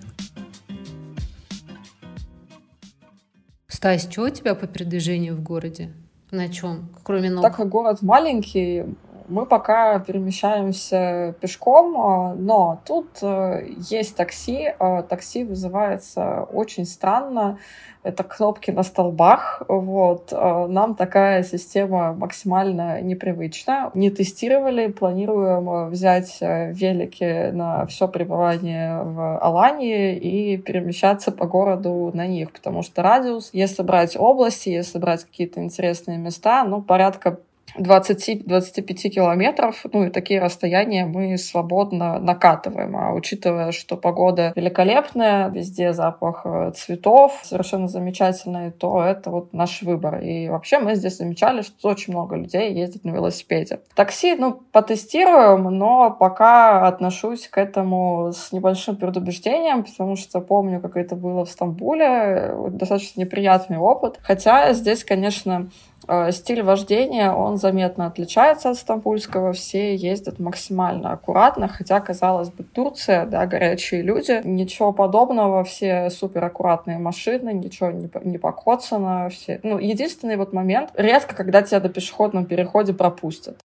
Стась, 3.87 4.11
что 4.11 4.23
у 4.23 4.31
тебя 4.31 4.57
по 4.57 4.67
передвижению 4.67 5.37
в 5.37 5.43
городе? 5.45 5.93
На 6.33 6.49
чем? 6.49 6.89
Кроме 7.05 7.31
ног? 7.31 7.43
Так 7.43 7.55
как 7.55 7.69
город 7.69 8.03
маленький, 8.03 8.83
мы 9.29 9.47
пока 9.47 9.99
перемещаемся 9.99 11.35
пешком, 11.41 11.97
а, 11.99 12.35
но 12.35 12.81
тут 12.85 13.19
э, 13.23 13.69
есть 13.91 14.17
такси. 14.17 14.75
А, 14.79 15.03
такси 15.03 15.45
вызывается 15.45 16.43
очень 16.53 16.85
странно 16.85 17.59
это 18.07 18.23
кнопки 18.23 18.71
на 18.71 18.85
столбах. 18.85 19.63
Вот. 19.67 20.33
А, 20.33 20.69
нам 20.69 20.95
такая 20.95 21.43
система 21.43 22.15
максимально 22.15 23.01
непривычна. 23.01 23.91
Не 23.95 24.11
тестировали, 24.11 24.87
планируем 24.87 25.89
взять 25.91 26.39
э, 26.41 26.73
велики 26.73 27.51
на 27.51 27.85
все 27.87 28.07
пребывание 28.07 29.03
в 29.03 29.39
Алании 29.39 30.17
и 30.17 30.57
перемещаться 30.57 31.33
по 31.33 31.47
городу 31.47 32.13
на 32.15 32.29
них, 32.29 32.53
потому 32.53 32.83
что 32.83 33.03
радиус, 33.03 33.51
если 33.53 33.83
брать 33.83 34.17
области, 34.17 34.69
если 34.69 34.99
брать 34.99 35.25
какие-то 35.25 35.61
интересные 35.61 36.17
места, 36.17 36.63
ну, 36.63 36.83
порядка 36.83 37.41
20-25 37.79 39.09
километров, 39.09 39.85
ну 39.93 40.05
и 40.05 40.11
такие 40.11 40.41
расстояния 40.41 41.07
мы 41.07 41.37
свободно 41.39 42.19
накатываем. 42.19 42.97
А 42.97 43.13
учитывая, 43.13 43.73
что 43.73 43.97
погода 43.97 44.53
великолепная, 44.57 45.49
везде 45.49 45.93
запах 45.93 46.43
э, 46.45 46.73
цветов 46.75 47.41
совершенно 47.43 47.89
замечательный, 47.89 48.71
то 48.71 49.03
это 49.03 49.31
вот 49.31 49.53
наш 49.53 49.83
выбор. 49.83 50.21
И 50.21 50.49
вообще 50.49 50.79
мы 50.79 50.95
здесь 50.95 51.19
замечали, 51.19 51.63
что 51.63 51.89
очень 51.89 52.13
много 52.13 52.37
людей 52.37 52.73
ездит 52.73 53.05
на 53.05 53.11
велосипеде. 53.11 53.81
Такси, 53.95 54.35
ну, 54.37 54.61
потестируем, 54.73 55.65
но 55.65 56.11
пока 56.11 56.87
отношусь 56.87 57.49
к 57.49 57.59
этому 57.59 58.33
с 58.33 58.53
небольшим 58.53 58.97
предубеждением, 58.97 59.85
потому 59.85 60.17
что 60.17 60.41
помню, 60.41 60.81
как 60.81 60.97
это 60.97 61.17
было 61.17 61.45
в 61.45 61.51
Стамбуле, 61.51 62.55
достаточно 62.71 63.21
неприятный 63.21 63.79
опыт. 63.79 64.19
Хотя 64.23 64.73
здесь, 64.73 65.05
конечно, 65.05 65.69
Э, 66.09 66.31
стиль 66.31 66.63
вождения, 66.63 67.33
он 67.33 67.56
заметно 67.57 68.07
отличается 68.07 68.71
от 68.71 68.77
стамбульского. 68.77 69.53
Все 69.53 69.95
ездят 69.95 70.39
максимально 70.39 71.13
аккуратно, 71.13 71.69
хотя, 71.69 72.01
казалось 72.01 72.51
бы, 72.51 72.65
Турция, 72.65 73.27
да, 73.27 73.47
горячие 73.47 74.03
люди. 74.03 74.41
Ничего 74.45 74.93
подобного, 74.93 75.65
все 75.65 76.11
супер 76.11 76.45
аккуратные 76.45 76.99
машины, 76.99 77.53
ничего 77.53 77.91
не, 77.91 78.11
не 78.25 78.39
покоцано. 78.39 79.29
Все. 79.31 79.61
Ну, 79.63 79.79
единственный 79.79 80.37
вот 80.37 80.53
момент, 80.53 80.91
редко, 80.95 81.35
когда 81.35 81.63
тебя 81.63 81.81
на 81.81 81.89
пешеходном 81.89 82.47
переходе 82.47 82.93
пропустят. 82.93 83.59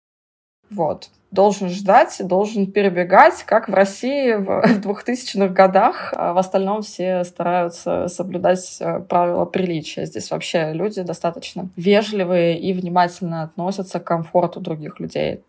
Вот. 0.69 1.09
Должен 1.31 1.69
ждать, 1.69 2.19
должен 2.25 2.71
перебегать, 2.71 3.43
как 3.43 3.69
в 3.69 3.73
России 3.73 4.33
в 4.33 4.63
2000-х 4.81 5.49
годах. 5.49 6.13
А 6.15 6.33
в 6.33 6.37
остальном 6.37 6.81
все 6.81 7.23
стараются 7.23 8.07
соблюдать 8.07 8.77
э, 8.79 8.99
правила 9.01 9.45
приличия. 9.45 10.05
Здесь 10.05 10.31
вообще 10.31 10.71
люди 10.73 11.01
достаточно 11.01 11.69
вежливые 11.75 12.59
и 12.59 12.73
внимательно 12.73 13.43
относятся 13.43 13.99
к 13.99 14.05
комфорту 14.05 14.59
других 14.59 14.99
людей. 14.99 15.43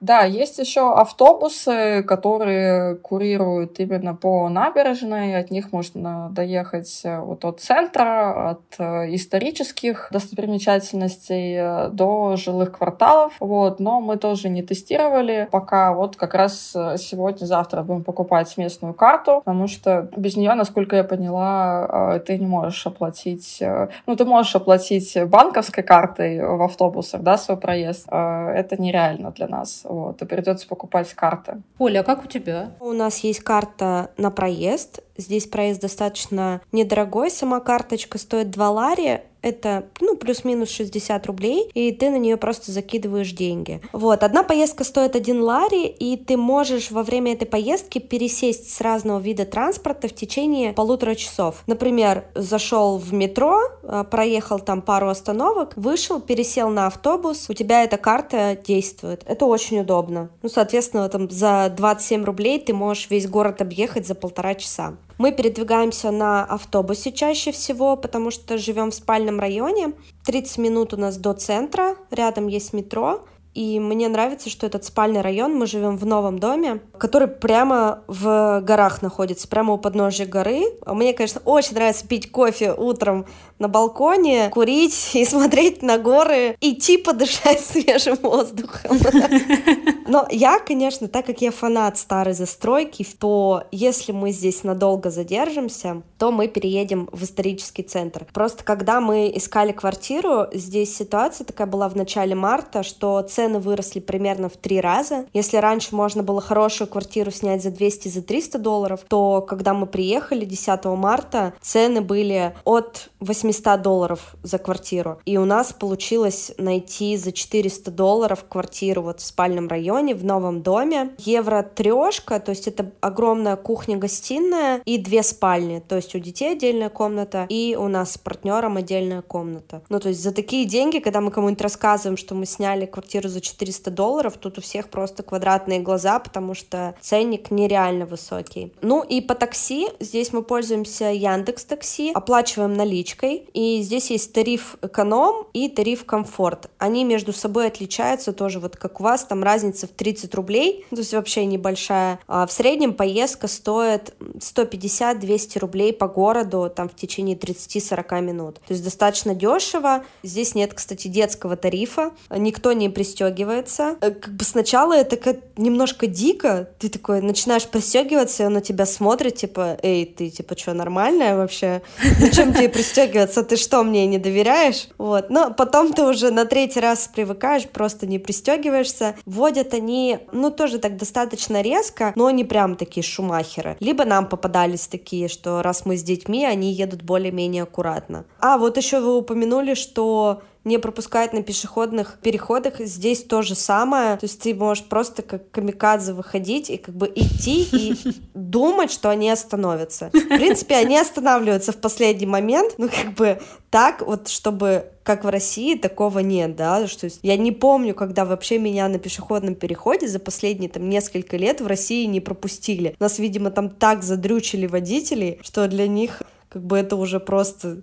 Да, 0.00 0.22
есть 0.22 0.60
еще 0.60 0.94
автобусы, 0.94 2.04
которые 2.04 2.94
курируют 2.94 3.80
именно 3.80 4.14
по 4.14 4.48
набережной. 4.48 5.36
От 5.36 5.50
них 5.50 5.72
можно 5.72 6.28
доехать 6.30 7.00
э, 7.02 7.18
вот 7.18 7.44
от 7.44 7.60
центра, 7.60 8.50
от 8.50 8.62
э, 8.78 9.12
исторических 9.16 10.08
достопримечательностей 10.12 11.56
э, 11.56 11.88
до 11.88 12.36
жилых 12.36 12.78
кварталов. 12.78 13.34
Вот. 13.40 13.80
Но 13.80 14.00
мы 14.00 14.18
тоже 14.18 14.48
не 14.48 14.62
тестировали. 14.62 15.48
Пока 15.50 15.92
вот 15.92 16.14
как 16.14 16.34
раз 16.34 16.70
сегодня-завтра 16.70 17.82
будем 17.82 18.04
покупать 18.04 18.56
местную 18.56 18.94
карту, 18.94 19.42
потому 19.44 19.66
что 19.66 20.08
без 20.16 20.36
нее, 20.36 20.54
насколько 20.54 20.94
я 20.94 21.02
поняла, 21.02 22.20
ты 22.24 22.38
не 22.38 22.46
можешь 22.46 22.86
оплатить... 22.86 23.60
Ну, 24.06 24.14
ты 24.14 24.24
можешь 24.24 24.54
оплатить 24.54 25.18
банковской 25.26 25.82
картой 25.82 26.40
в 26.40 26.62
автобусах, 26.62 27.22
да, 27.22 27.36
свой 27.36 27.56
проезд. 27.56 28.06
Это 28.08 28.76
нереально 28.78 29.32
для 29.32 29.48
нас 29.48 29.87
вот, 29.88 30.20
и 30.20 30.26
придется 30.26 30.68
покупать 30.68 31.12
карты. 31.14 31.62
Оля, 31.78 32.00
а 32.00 32.04
как 32.04 32.24
у 32.24 32.28
тебя? 32.28 32.72
У 32.78 32.92
нас 32.92 33.18
есть 33.20 33.40
карта 33.40 34.10
на 34.18 34.30
проезд. 34.30 35.00
Здесь 35.16 35.46
проезд 35.46 35.80
достаточно 35.80 36.60
недорогой. 36.72 37.30
Сама 37.30 37.60
карточка 37.60 38.18
стоит 38.18 38.50
2 38.50 38.70
лари 38.70 39.22
это, 39.48 39.86
ну, 40.00 40.16
плюс-минус 40.16 40.70
60 40.70 41.26
рублей, 41.26 41.70
и 41.74 41.92
ты 41.92 42.10
на 42.10 42.16
нее 42.16 42.36
просто 42.36 42.72
закидываешь 42.72 43.32
деньги. 43.32 43.80
Вот, 43.92 44.22
одна 44.22 44.42
поездка 44.42 44.84
стоит 44.84 45.16
1 45.16 45.42
лари, 45.42 45.86
и 45.86 46.16
ты 46.16 46.36
можешь 46.36 46.90
во 46.90 47.02
время 47.02 47.32
этой 47.32 47.46
поездки 47.46 47.98
пересесть 47.98 48.70
с 48.70 48.80
разного 48.80 49.18
вида 49.18 49.44
транспорта 49.44 50.08
в 50.08 50.14
течение 50.14 50.72
полутора 50.72 51.14
часов. 51.14 51.62
Например, 51.66 52.24
зашел 52.34 52.98
в 52.98 53.12
метро, 53.12 53.60
а, 53.82 54.04
проехал 54.04 54.58
там 54.58 54.82
пару 54.82 55.08
остановок, 55.08 55.72
вышел, 55.76 56.20
пересел 56.20 56.70
на 56.70 56.86
автобус, 56.86 57.46
у 57.48 57.54
тебя 57.54 57.84
эта 57.84 57.96
карта 57.96 58.56
действует. 58.66 59.22
Это 59.26 59.46
очень 59.46 59.80
удобно. 59.80 60.30
Ну, 60.42 60.48
соответственно, 60.48 61.08
там 61.08 61.30
за 61.30 61.72
27 61.76 62.24
рублей 62.24 62.60
ты 62.60 62.74
можешь 62.74 63.10
весь 63.10 63.26
город 63.26 63.62
объехать 63.62 64.06
за 64.06 64.14
полтора 64.14 64.54
часа. 64.54 64.96
Мы 65.18 65.32
передвигаемся 65.32 66.12
на 66.12 66.44
автобусе 66.44 67.12
чаще 67.12 67.50
всего, 67.50 67.96
потому 67.96 68.30
что 68.30 68.56
живем 68.56 68.92
в 68.92 68.94
спальном 68.94 69.40
районе. 69.40 69.92
30 70.24 70.58
минут 70.58 70.94
у 70.94 70.96
нас 70.96 71.16
до 71.16 71.32
центра, 71.32 71.96
рядом 72.10 72.46
есть 72.46 72.72
метро. 72.72 73.26
И 73.54 73.80
мне 73.80 74.08
нравится, 74.08 74.50
что 74.50 74.66
этот 74.66 74.84
спальный 74.84 75.20
район, 75.20 75.56
мы 75.56 75.66
живем 75.66 75.96
в 75.96 76.06
новом 76.06 76.38
доме, 76.38 76.80
который 76.96 77.26
прямо 77.26 78.04
в 78.06 78.60
горах 78.60 79.02
находится, 79.02 79.48
прямо 79.48 79.74
у 79.74 79.78
подножия 79.78 80.26
горы. 80.26 80.62
Мне, 80.86 81.12
конечно, 81.12 81.40
очень 81.44 81.74
нравится 81.74 82.06
пить 82.06 82.30
кофе 82.30 82.72
утром 82.72 83.26
на 83.58 83.66
балконе, 83.66 84.50
курить 84.50 85.10
и 85.14 85.24
смотреть 85.24 85.82
на 85.82 85.98
горы, 85.98 86.56
идти 86.60 86.98
подышать 86.98 87.58
свежим 87.66 88.16
воздухом. 88.22 88.96
Но 90.08 90.26
я, 90.30 90.58
конечно, 90.58 91.08
так 91.08 91.26
как 91.26 91.40
я 91.40 91.50
фанат 91.50 91.98
старой 91.98 92.34
застройки, 92.34 93.06
то 93.18 93.64
если 93.70 94.12
мы 94.12 94.32
здесь 94.32 94.64
надолго 94.64 95.10
задержимся, 95.10 96.02
то 96.18 96.32
мы 96.32 96.48
переедем 96.48 97.08
в 97.12 97.22
исторический 97.24 97.82
центр. 97.82 98.26
Просто 98.32 98.64
когда 98.64 99.00
мы 99.00 99.30
искали 99.34 99.72
квартиру, 99.72 100.46
здесь 100.52 100.96
ситуация 100.96 101.44
такая 101.44 101.66
была 101.66 101.88
в 101.88 101.96
начале 101.96 102.34
марта, 102.34 102.82
что 102.82 103.20
цены 103.22 103.60
выросли 103.60 104.00
примерно 104.00 104.48
в 104.48 104.56
три 104.56 104.80
раза. 104.80 105.26
Если 105.32 105.56
раньше 105.56 105.94
можно 105.94 106.22
было 106.22 106.40
хорошую 106.40 106.88
квартиру 106.88 107.30
снять 107.30 107.62
за 107.62 107.70
200, 107.70 108.08
за 108.08 108.22
300 108.22 108.58
долларов, 108.58 109.00
то 109.08 109.42
когда 109.42 109.74
мы 109.74 109.86
приехали 109.86 110.44
10 110.44 110.84
марта, 110.86 111.54
цены 111.60 112.00
были 112.00 112.54
от 112.64 113.10
8 113.20 113.38
800 113.38 113.82
долларов 113.82 114.36
за 114.42 114.58
квартиру. 114.58 115.20
И 115.24 115.36
у 115.38 115.44
нас 115.44 115.72
получилось 115.72 116.52
найти 116.58 117.16
за 117.16 117.32
400 117.32 117.90
долларов 117.90 118.44
квартиру 118.48 119.02
вот 119.02 119.20
в 119.20 119.26
спальном 119.26 119.68
районе, 119.68 119.97
районе, 119.98 120.14
в 120.14 120.24
новом 120.24 120.62
доме. 120.62 121.10
Евро 121.18 121.62
трешка, 121.62 122.40
то 122.40 122.50
есть 122.50 122.68
это 122.68 122.90
огромная 123.00 123.56
кухня-гостиная 123.56 124.80
и 124.84 124.98
две 124.98 125.22
спальни. 125.22 125.82
То 125.86 125.96
есть 125.96 126.14
у 126.14 126.18
детей 126.18 126.52
отдельная 126.52 126.88
комната 126.88 127.46
и 127.48 127.76
у 127.78 127.88
нас 127.88 128.12
с 128.12 128.18
партнером 128.18 128.76
отдельная 128.76 129.22
комната. 129.22 129.82
Ну, 129.88 129.98
то 129.98 130.08
есть 130.08 130.22
за 130.22 130.32
такие 130.32 130.64
деньги, 130.66 130.98
когда 131.00 131.20
мы 131.20 131.30
кому-нибудь 131.30 131.60
рассказываем, 131.60 132.16
что 132.16 132.34
мы 132.34 132.46
сняли 132.46 132.86
квартиру 132.86 133.28
за 133.28 133.40
400 133.40 133.90
долларов, 133.90 134.36
тут 134.38 134.58
у 134.58 134.60
всех 134.60 134.88
просто 134.88 135.22
квадратные 135.22 135.80
глаза, 135.80 136.18
потому 136.18 136.54
что 136.54 136.94
ценник 137.00 137.50
нереально 137.50 138.06
высокий. 138.06 138.72
Ну 138.82 139.02
и 139.02 139.20
по 139.20 139.34
такси, 139.34 139.88
здесь 140.00 140.32
мы 140.32 140.42
пользуемся 140.42 141.06
Яндекс 141.06 141.64
Такси, 141.64 142.12
оплачиваем 142.14 142.74
наличкой, 142.74 143.48
и 143.52 143.82
здесь 143.82 144.10
есть 144.10 144.32
тариф 144.32 144.76
эконом 144.82 145.46
и 145.52 145.68
тариф 145.68 146.04
комфорт. 146.04 146.70
Они 146.78 147.04
между 147.04 147.32
собой 147.32 147.66
отличаются 147.66 148.32
тоже, 148.32 148.60
вот 148.60 148.76
как 148.76 149.00
у 149.00 149.02
вас, 149.02 149.24
там 149.24 149.42
разница 149.42 149.87
в 149.88 149.92
30 149.92 150.34
рублей, 150.34 150.86
то 150.90 150.96
есть 150.96 151.12
вообще 151.12 151.44
небольшая. 151.44 152.20
А 152.28 152.46
в 152.46 152.52
среднем 152.52 152.94
поездка 152.94 153.48
стоит 153.48 154.14
150-200 154.20 155.58
рублей 155.58 155.92
по 155.92 156.08
городу, 156.08 156.72
там 156.74 156.88
в 156.88 156.94
течение 156.94 157.36
30-40 157.36 158.20
минут. 158.20 158.54
То 158.66 158.72
есть 158.72 158.84
достаточно 158.84 159.34
дешево. 159.34 160.04
Здесь 160.22 160.54
нет, 160.54 160.74
кстати, 160.74 161.08
детского 161.08 161.56
тарифа, 161.56 162.12
никто 162.30 162.72
не 162.72 162.88
пристегивается. 162.88 163.96
Э, 164.00 164.10
как 164.10 164.34
бы 164.34 164.44
сначала 164.44 164.94
это 164.94 165.16
как 165.16 165.38
немножко 165.56 166.06
дико, 166.06 166.68
ты 166.78 166.88
такой 166.88 167.20
начинаешь 167.20 167.66
пристегиваться, 167.66 168.42
и 168.42 168.46
он 168.46 168.54
на 168.54 168.60
тебя 168.60 168.86
смотрит, 168.86 169.36
типа, 169.36 169.78
эй, 169.82 170.04
ты, 170.04 170.30
типа, 170.30 170.56
что, 170.56 170.74
нормальная 170.74 171.36
вообще? 171.36 171.82
Зачем 172.18 172.52
тебе 172.52 172.68
пристегиваться? 172.68 173.42
Ты 173.42 173.56
что, 173.56 173.82
мне 173.82 174.06
не 174.06 174.18
доверяешь? 174.18 174.88
Вот. 174.98 175.30
Но 175.30 175.52
потом 175.52 175.92
ты 175.92 176.02
уже 176.02 176.30
на 176.30 176.44
третий 176.44 176.80
раз 176.80 177.08
привыкаешь, 177.12 177.66
просто 177.66 178.06
не 178.06 178.18
пристегиваешься. 178.18 179.16
Водят 179.24 179.74
они, 179.78 180.18
ну, 180.32 180.50
тоже 180.50 180.78
так 180.78 180.96
достаточно 180.96 181.62
резко, 181.62 182.12
но 182.16 182.30
не 182.30 182.44
прям 182.44 182.76
такие 182.76 183.02
шумахеры. 183.02 183.76
Либо 183.80 184.04
нам 184.04 184.28
попадались 184.28 184.86
такие, 184.86 185.28
что 185.28 185.62
раз 185.62 185.86
мы 185.86 185.96
с 185.96 186.02
детьми, 186.02 186.44
они 186.44 186.72
едут 186.72 187.02
более-менее 187.02 187.62
аккуратно. 187.62 188.24
А, 188.40 188.58
вот 188.58 188.76
еще 188.76 189.00
вы 189.00 189.16
упомянули, 189.16 189.74
что 189.74 190.42
не 190.68 190.78
пропускать 190.78 191.32
на 191.32 191.42
пешеходных 191.42 192.18
переходах. 192.22 192.78
Здесь 192.78 193.24
то 193.24 193.42
же 193.42 193.54
самое. 193.54 194.16
То 194.16 194.24
есть 194.24 194.40
ты 194.40 194.54
можешь 194.54 194.84
просто 194.84 195.22
как 195.22 195.50
камикадзе 195.50 196.12
выходить 196.12 196.70
и 196.70 196.76
как 196.76 196.94
бы 196.94 197.10
идти 197.14 197.62
и 197.72 197.96
думать, 198.34 198.92
что 198.92 199.10
они 199.10 199.30
остановятся. 199.30 200.10
В 200.12 200.28
принципе, 200.28 200.76
они 200.76 200.98
останавливаются 200.98 201.72
в 201.72 201.78
последний 201.78 202.26
момент, 202.26 202.74
но 202.78 202.88
как 202.88 203.14
бы 203.14 203.40
так 203.70 204.06
вот, 204.06 204.28
чтобы 204.28 204.86
как 205.02 205.24
в 205.24 205.28
России, 205.28 205.74
такого 205.74 206.18
нет, 206.18 206.54
да, 206.54 206.86
что 206.86 207.06
есть 207.06 207.20
я 207.22 207.36
не 207.36 207.50
помню, 207.50 207.94
когда 207.94 208.24
вообще 208.26 208.58
меня 208.58 208.88
на 208.88 208.98
пешеходном 208.98 209.54
переходе 209.54 210.06
за 210.06 210.18
последние 210.18 210.68
там 210.68 210.88
несколько 210.88 211.36
лет 211.36 211.60
в 211.60 211.66
России 211.66 212.04
не 212.04 212.20
пропустили. 212.20 212.94
Нас, 213.00 213.18
видимо, 213.18 213.50
там 213.50 213.70
так 213.70 214.02
задрючили 214.02 214.66
водителей, 214.66 215.40
что 215.42 215.66
для 215.66 215.88
них 215.88 216.22
как 216.50 216.62
бы 216.62 216.76
это 216.78 216.96
уже 216.96 217.20
просто 217.20 217.82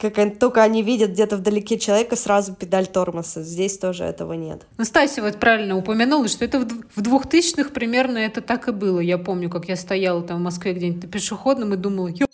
как 0.00 0.38
только 0.38 0.62
они 0.62 0.82
видят 0.82 1.10
где-то 1.10 1.36
вдалеке 1.36 1.78
человека, 1.78 2.16
сразу 2.16 2.54
педаль 2.54 2.86
тормоза. 2.86 3.42
Здесь 3.42 3.76
тоже 3.78 4.04
этого 4.04 4.32
нет. 4.32 4.62
Ну, 4.78 4.84
Стася 4.84 5.20
вот 5.22 5.38
правильно 5.38 5.76
упомянула, 5.76 6.28
что 6.28 6.44
это 6.44 6.60
в 6.60 7.00
двухтысячных 7.00 7.72
примерно 7.72 8.18
это 8.18 8.40
так 8.40 8.68
и 8.68 8.72
было. 8.72 9.00
Я 9.00 9.18
помню, 9.18 9.50
как 9.50 9.68
я 9.68 9.76
стояла 9.76 10.22
там 10.22 10.38
в 10.38 10.42
Москве 10.42 10.72
где-нибудь 10.72 11.02
на 11.04 11.08
пешеходном 11.08 11.74
и 11.74 11.76
думала, 11.76 12.08
ё, 12.08 12.26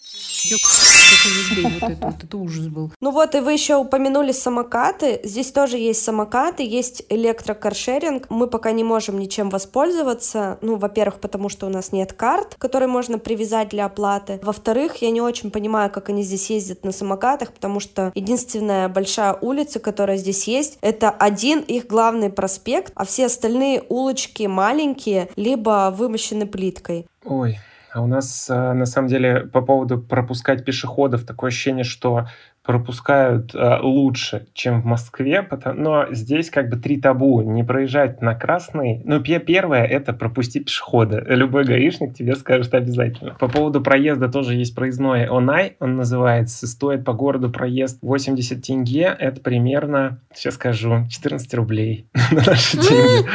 вот 0.55 1.83
это, 1.83 2.07
вот 2.07 2.25
это 2.25 2.37
ужас 2.37 2.67
был. 2.69 2.93
Ну 3.01 3.11
вот, 3.11 3.35
и 3.35 3.41
вы 3.41 3.53
еще 3.53 3.77
упомянули 3.77 4.33
самокаты. 4.33 5.21
Здесь 5.25 5.53
тоже 5.53 5.79
есть 5.79 6.03
самокаты, 6.03 6.63
есть 6.63 7.05
электрокаршеринг. 7.09 8.31
Мы 8.31 8.47
пока 8.47 8.73
не 8.73 8.85
можем 8.85 9.19
ничем 9.19 9.51
воспользоваться. 9.51 10.59
Ну, 10.63 10.77
во-первых, 10.77 11.21
потому 11.21 11.49
что 11.49 11.67
у 11.67 11.71
нас 11.71 11.93
нет 11.93 12.13
карт, 12.13 12.55
которые 12.59 12.89
можно 12.89 13.19
привязать 13.19 13.71
для 13.71 13.87
оплаты. 13.87 14.41
Во-вторых, 14.43 14.97
я 15.03 15.11
не 15.11 15.21
очень 15.21 15.51
понимаю, 15.51 15.91
как 15.91 16.09
они 16.09 16.23
здесь 16.23 16.51
ездят 16.51 16.85
на 16.85 16.93
самокатах, 16.93 17.53
потому 17.53 17.81
что 17.81 18.13
единственная 18.15 18.89
большая 18.89 19.35
улица, 19.41 19.81
которая 19.81 20.17
здесь 20.17 20.47
есть, 20.47 20.79
это 20.81 21.11
один 21.11 21.61
их 21.61 21.87
главный 21.87 22.31
проспект, 22.31 22.93
а 22.95 23.05
все 23.05 23.27
остальные 23.27 23.85
улочки 23.89 24.45
маленькие, 24.45 25.29
либо 25.37 25.93
вымощены 25.97 26.47
плиткой. 26.47 27.07
Ой, 27.25 27.59
а 27.97 28.03
у 28.03 28.07
нас, 28.07 28.51
э, 28.51 28.73
на 28.75 28.85
самом 28.87 29.09
деле, 29.09 29.41
по 29.47 29.63
поводу 29.63 29.99
пропускать 29.99 30.65
пешеходов, 30.65 31.25
такое 31.25 31.49
ощущение, 31.49 31.85
что 31.85 32.27
пропускают 32.67 33.55
э, 33.55 33.79
лучше, 33.81 34.47
чем 34.53 34.83
в 34.83 34.85
Москве, 34.85 35.43
потому, 35.43 35.81
но 35.81 36.07
здесь 36.11 36.51
как 36.51 36.69
бы 36.69 36.77
три 36.77 37.01
табу. 37.01 37.41
Не 37.43 37.63
проезжать 37.63 38.21
на 38.21 38.35
красный. 38.35 39.01
Ну, 39.05 39.21
первое— 39.21 39.85
это 39.85 40.13
пропустить 40.13 40.67
пешехода. 40.67 41.25
Любой 41.29 41.65
гаишник 41.65 42.15
тебе 42.15 42.35
скажет 42.35 42.75
обязательно. 42.75 43.37
По 43.39 43.49
поводу 43.49 43.81
проезда 43.81 44.29
тоже 44.29 44.55
есть 44.55 44.75
проездной 44.75 45.27
ОНАЙ, 45.27 45.77
он 45.79 45.97
называется. 45.97 46.67
Стоит 46.67 47.05
по 47.05 47.13
городу 47.13 47.51
проезд 47.51 47.99
80 48.03 48.63
тенге. 48.63 49.15
Это 49.17 49.41
примерно, 49.41 50.21
сейчас 50.35 50.55
скажу, 50.55 51.07
14 51.09 51.55
рублей 51.55 52.09
на 52.33 52.43
наши 52.45 52.77
деньги. 52.77 53.29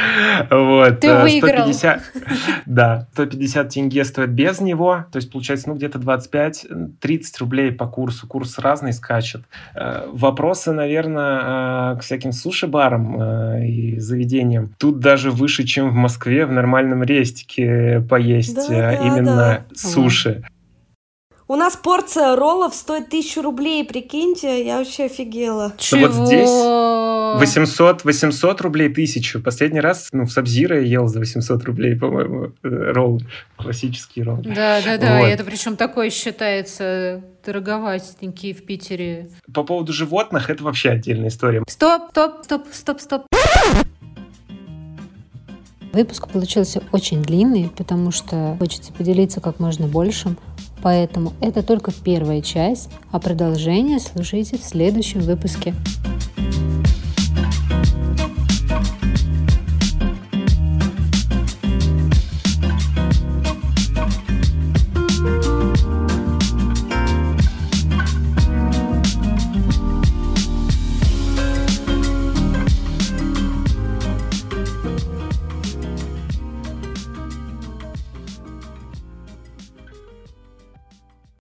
Вот. 0.50 1.00
Ты 1.00 1.08
э, 1.08 1.22
выиграл. 1.22 1.72
Да, 2.66 3.08
150 3.12 3.68
тенге 3.70 4.04
стоит 4.04 4.30
без 4.30 4.60
него. 4.60 5.04
То 5.10 5.16
есть, 5.16 5.30
получается, 5.32 5.68
ну, 5.68 5.74
где-то 5.74 5.98
25-30 5.98 7.22
рублей 7.40 7.72
по 7.72 7.86
курсу. 7.86 8.26
Курс 8.26 8.58
разный, 8.58 8.92
скачет 8.92 9.21
скачет. 9.22 9.42
Э, 9.74 10.06
вопросы, 10.12 10.72
наверное, 10.72 11.94
э, 11.94 11.98
к 11.98 12.02
всяким 12.02 12.32
суши-барам 12.32 13.20
э, 13.20 13.66
и 13.66 13.98
заведениям. 13.98 14.74
Тут 14.78 14.98
даже 14.98 15.30
выше, 15.30 15.64
чем 15.64 15.90
в 15.90 15.94
Москве 15.94 16.46
в 16.46 16.52
нормальном 16.52 17.02
рестике 17.02 18.04
поесть 18.08 18.54
да, 18.54 18.68
да, 18.68 18.92
именно 18.94 19.36
да. 19.36 19.64
суши. 19.74 20.42
У 21.48 21.56
нас 21.56 21.76
порция 21.76 22.34
роллов 22.36 22.74
стоит 22.74 23.10
тысячу 23.10 23.42
рублей, 23.42 23.84
прикиньте, 23.84 24.64
я 24.64 24.78
вообще 24.78 25.04
офигела. 25.04 25.72
Чего? 25.76 26.06
Вот 26.06 26.26
здесь 26.26 26.48
800, 27.38 28.04
800 28.04 28.60
рублей 28.60 28.88
тысячу. 28.88 29.40
Последний 29.40 29.80
раз 29.80 30.08
ну, 30.12 30.24
в 30.24 30.32
Сабзира 30.32 30.80
я 30.80 30.86
ел 30.86 31.08
за 31.08 31.20
800 31.20 31.64
рублей, 31.64 31.96
по-моему, 31.96 32.52
ролл, 32.62 33.20
классический 33.56 34.22
ролл. 34.22 34.38
Да, 34.42 34.80
да, 34.84 34.98
да, 34.98 35.18
вот. 35.18 35.26
это 35.26 35.44
причем 35.44 35.76
такой 35.76 36.10
считается 36.10 37.22
дороговатенький 37.44 38.52
в 38.52 38.64
Питере. 38.64 39.28
По 39.52 39.64
поводу 39.64 39.92
животных, 39.92 40.50
это 40.50 40.64
вообще 40.64 40.90
отдельная 40.90 41.28
история. 41.28 41.62
Стоп, 41.68 42.10
стоп, 42.10 42.44
стоп, 42.44 42.66
стоп, 42.72 43.00
стоп. 43.00 43.22
Выпуск 45.92 46.28
получился 46.28 46.82
очень 46.90 47.22
длинный, 47.22 47.70
потому 47.76 48.12
что 48.12 48.56
хочется 48.58 48.92
поделиться 48.94 49.40
как 49.40 49.60
можно 49.60 49.86
большим. 49.86 50.38
Поэтому 50.82 51.34
это 51.40 51.62
только 51.62 51.92
первая 51.92 52.40
часть, 52.40 52.90
а 53.10 53.20
продолжение 53.20 54.00
слушайте 54.00 54.56
в 54.58 54.64
следующем 54.64 55.20
выпуске. 55.20 55.74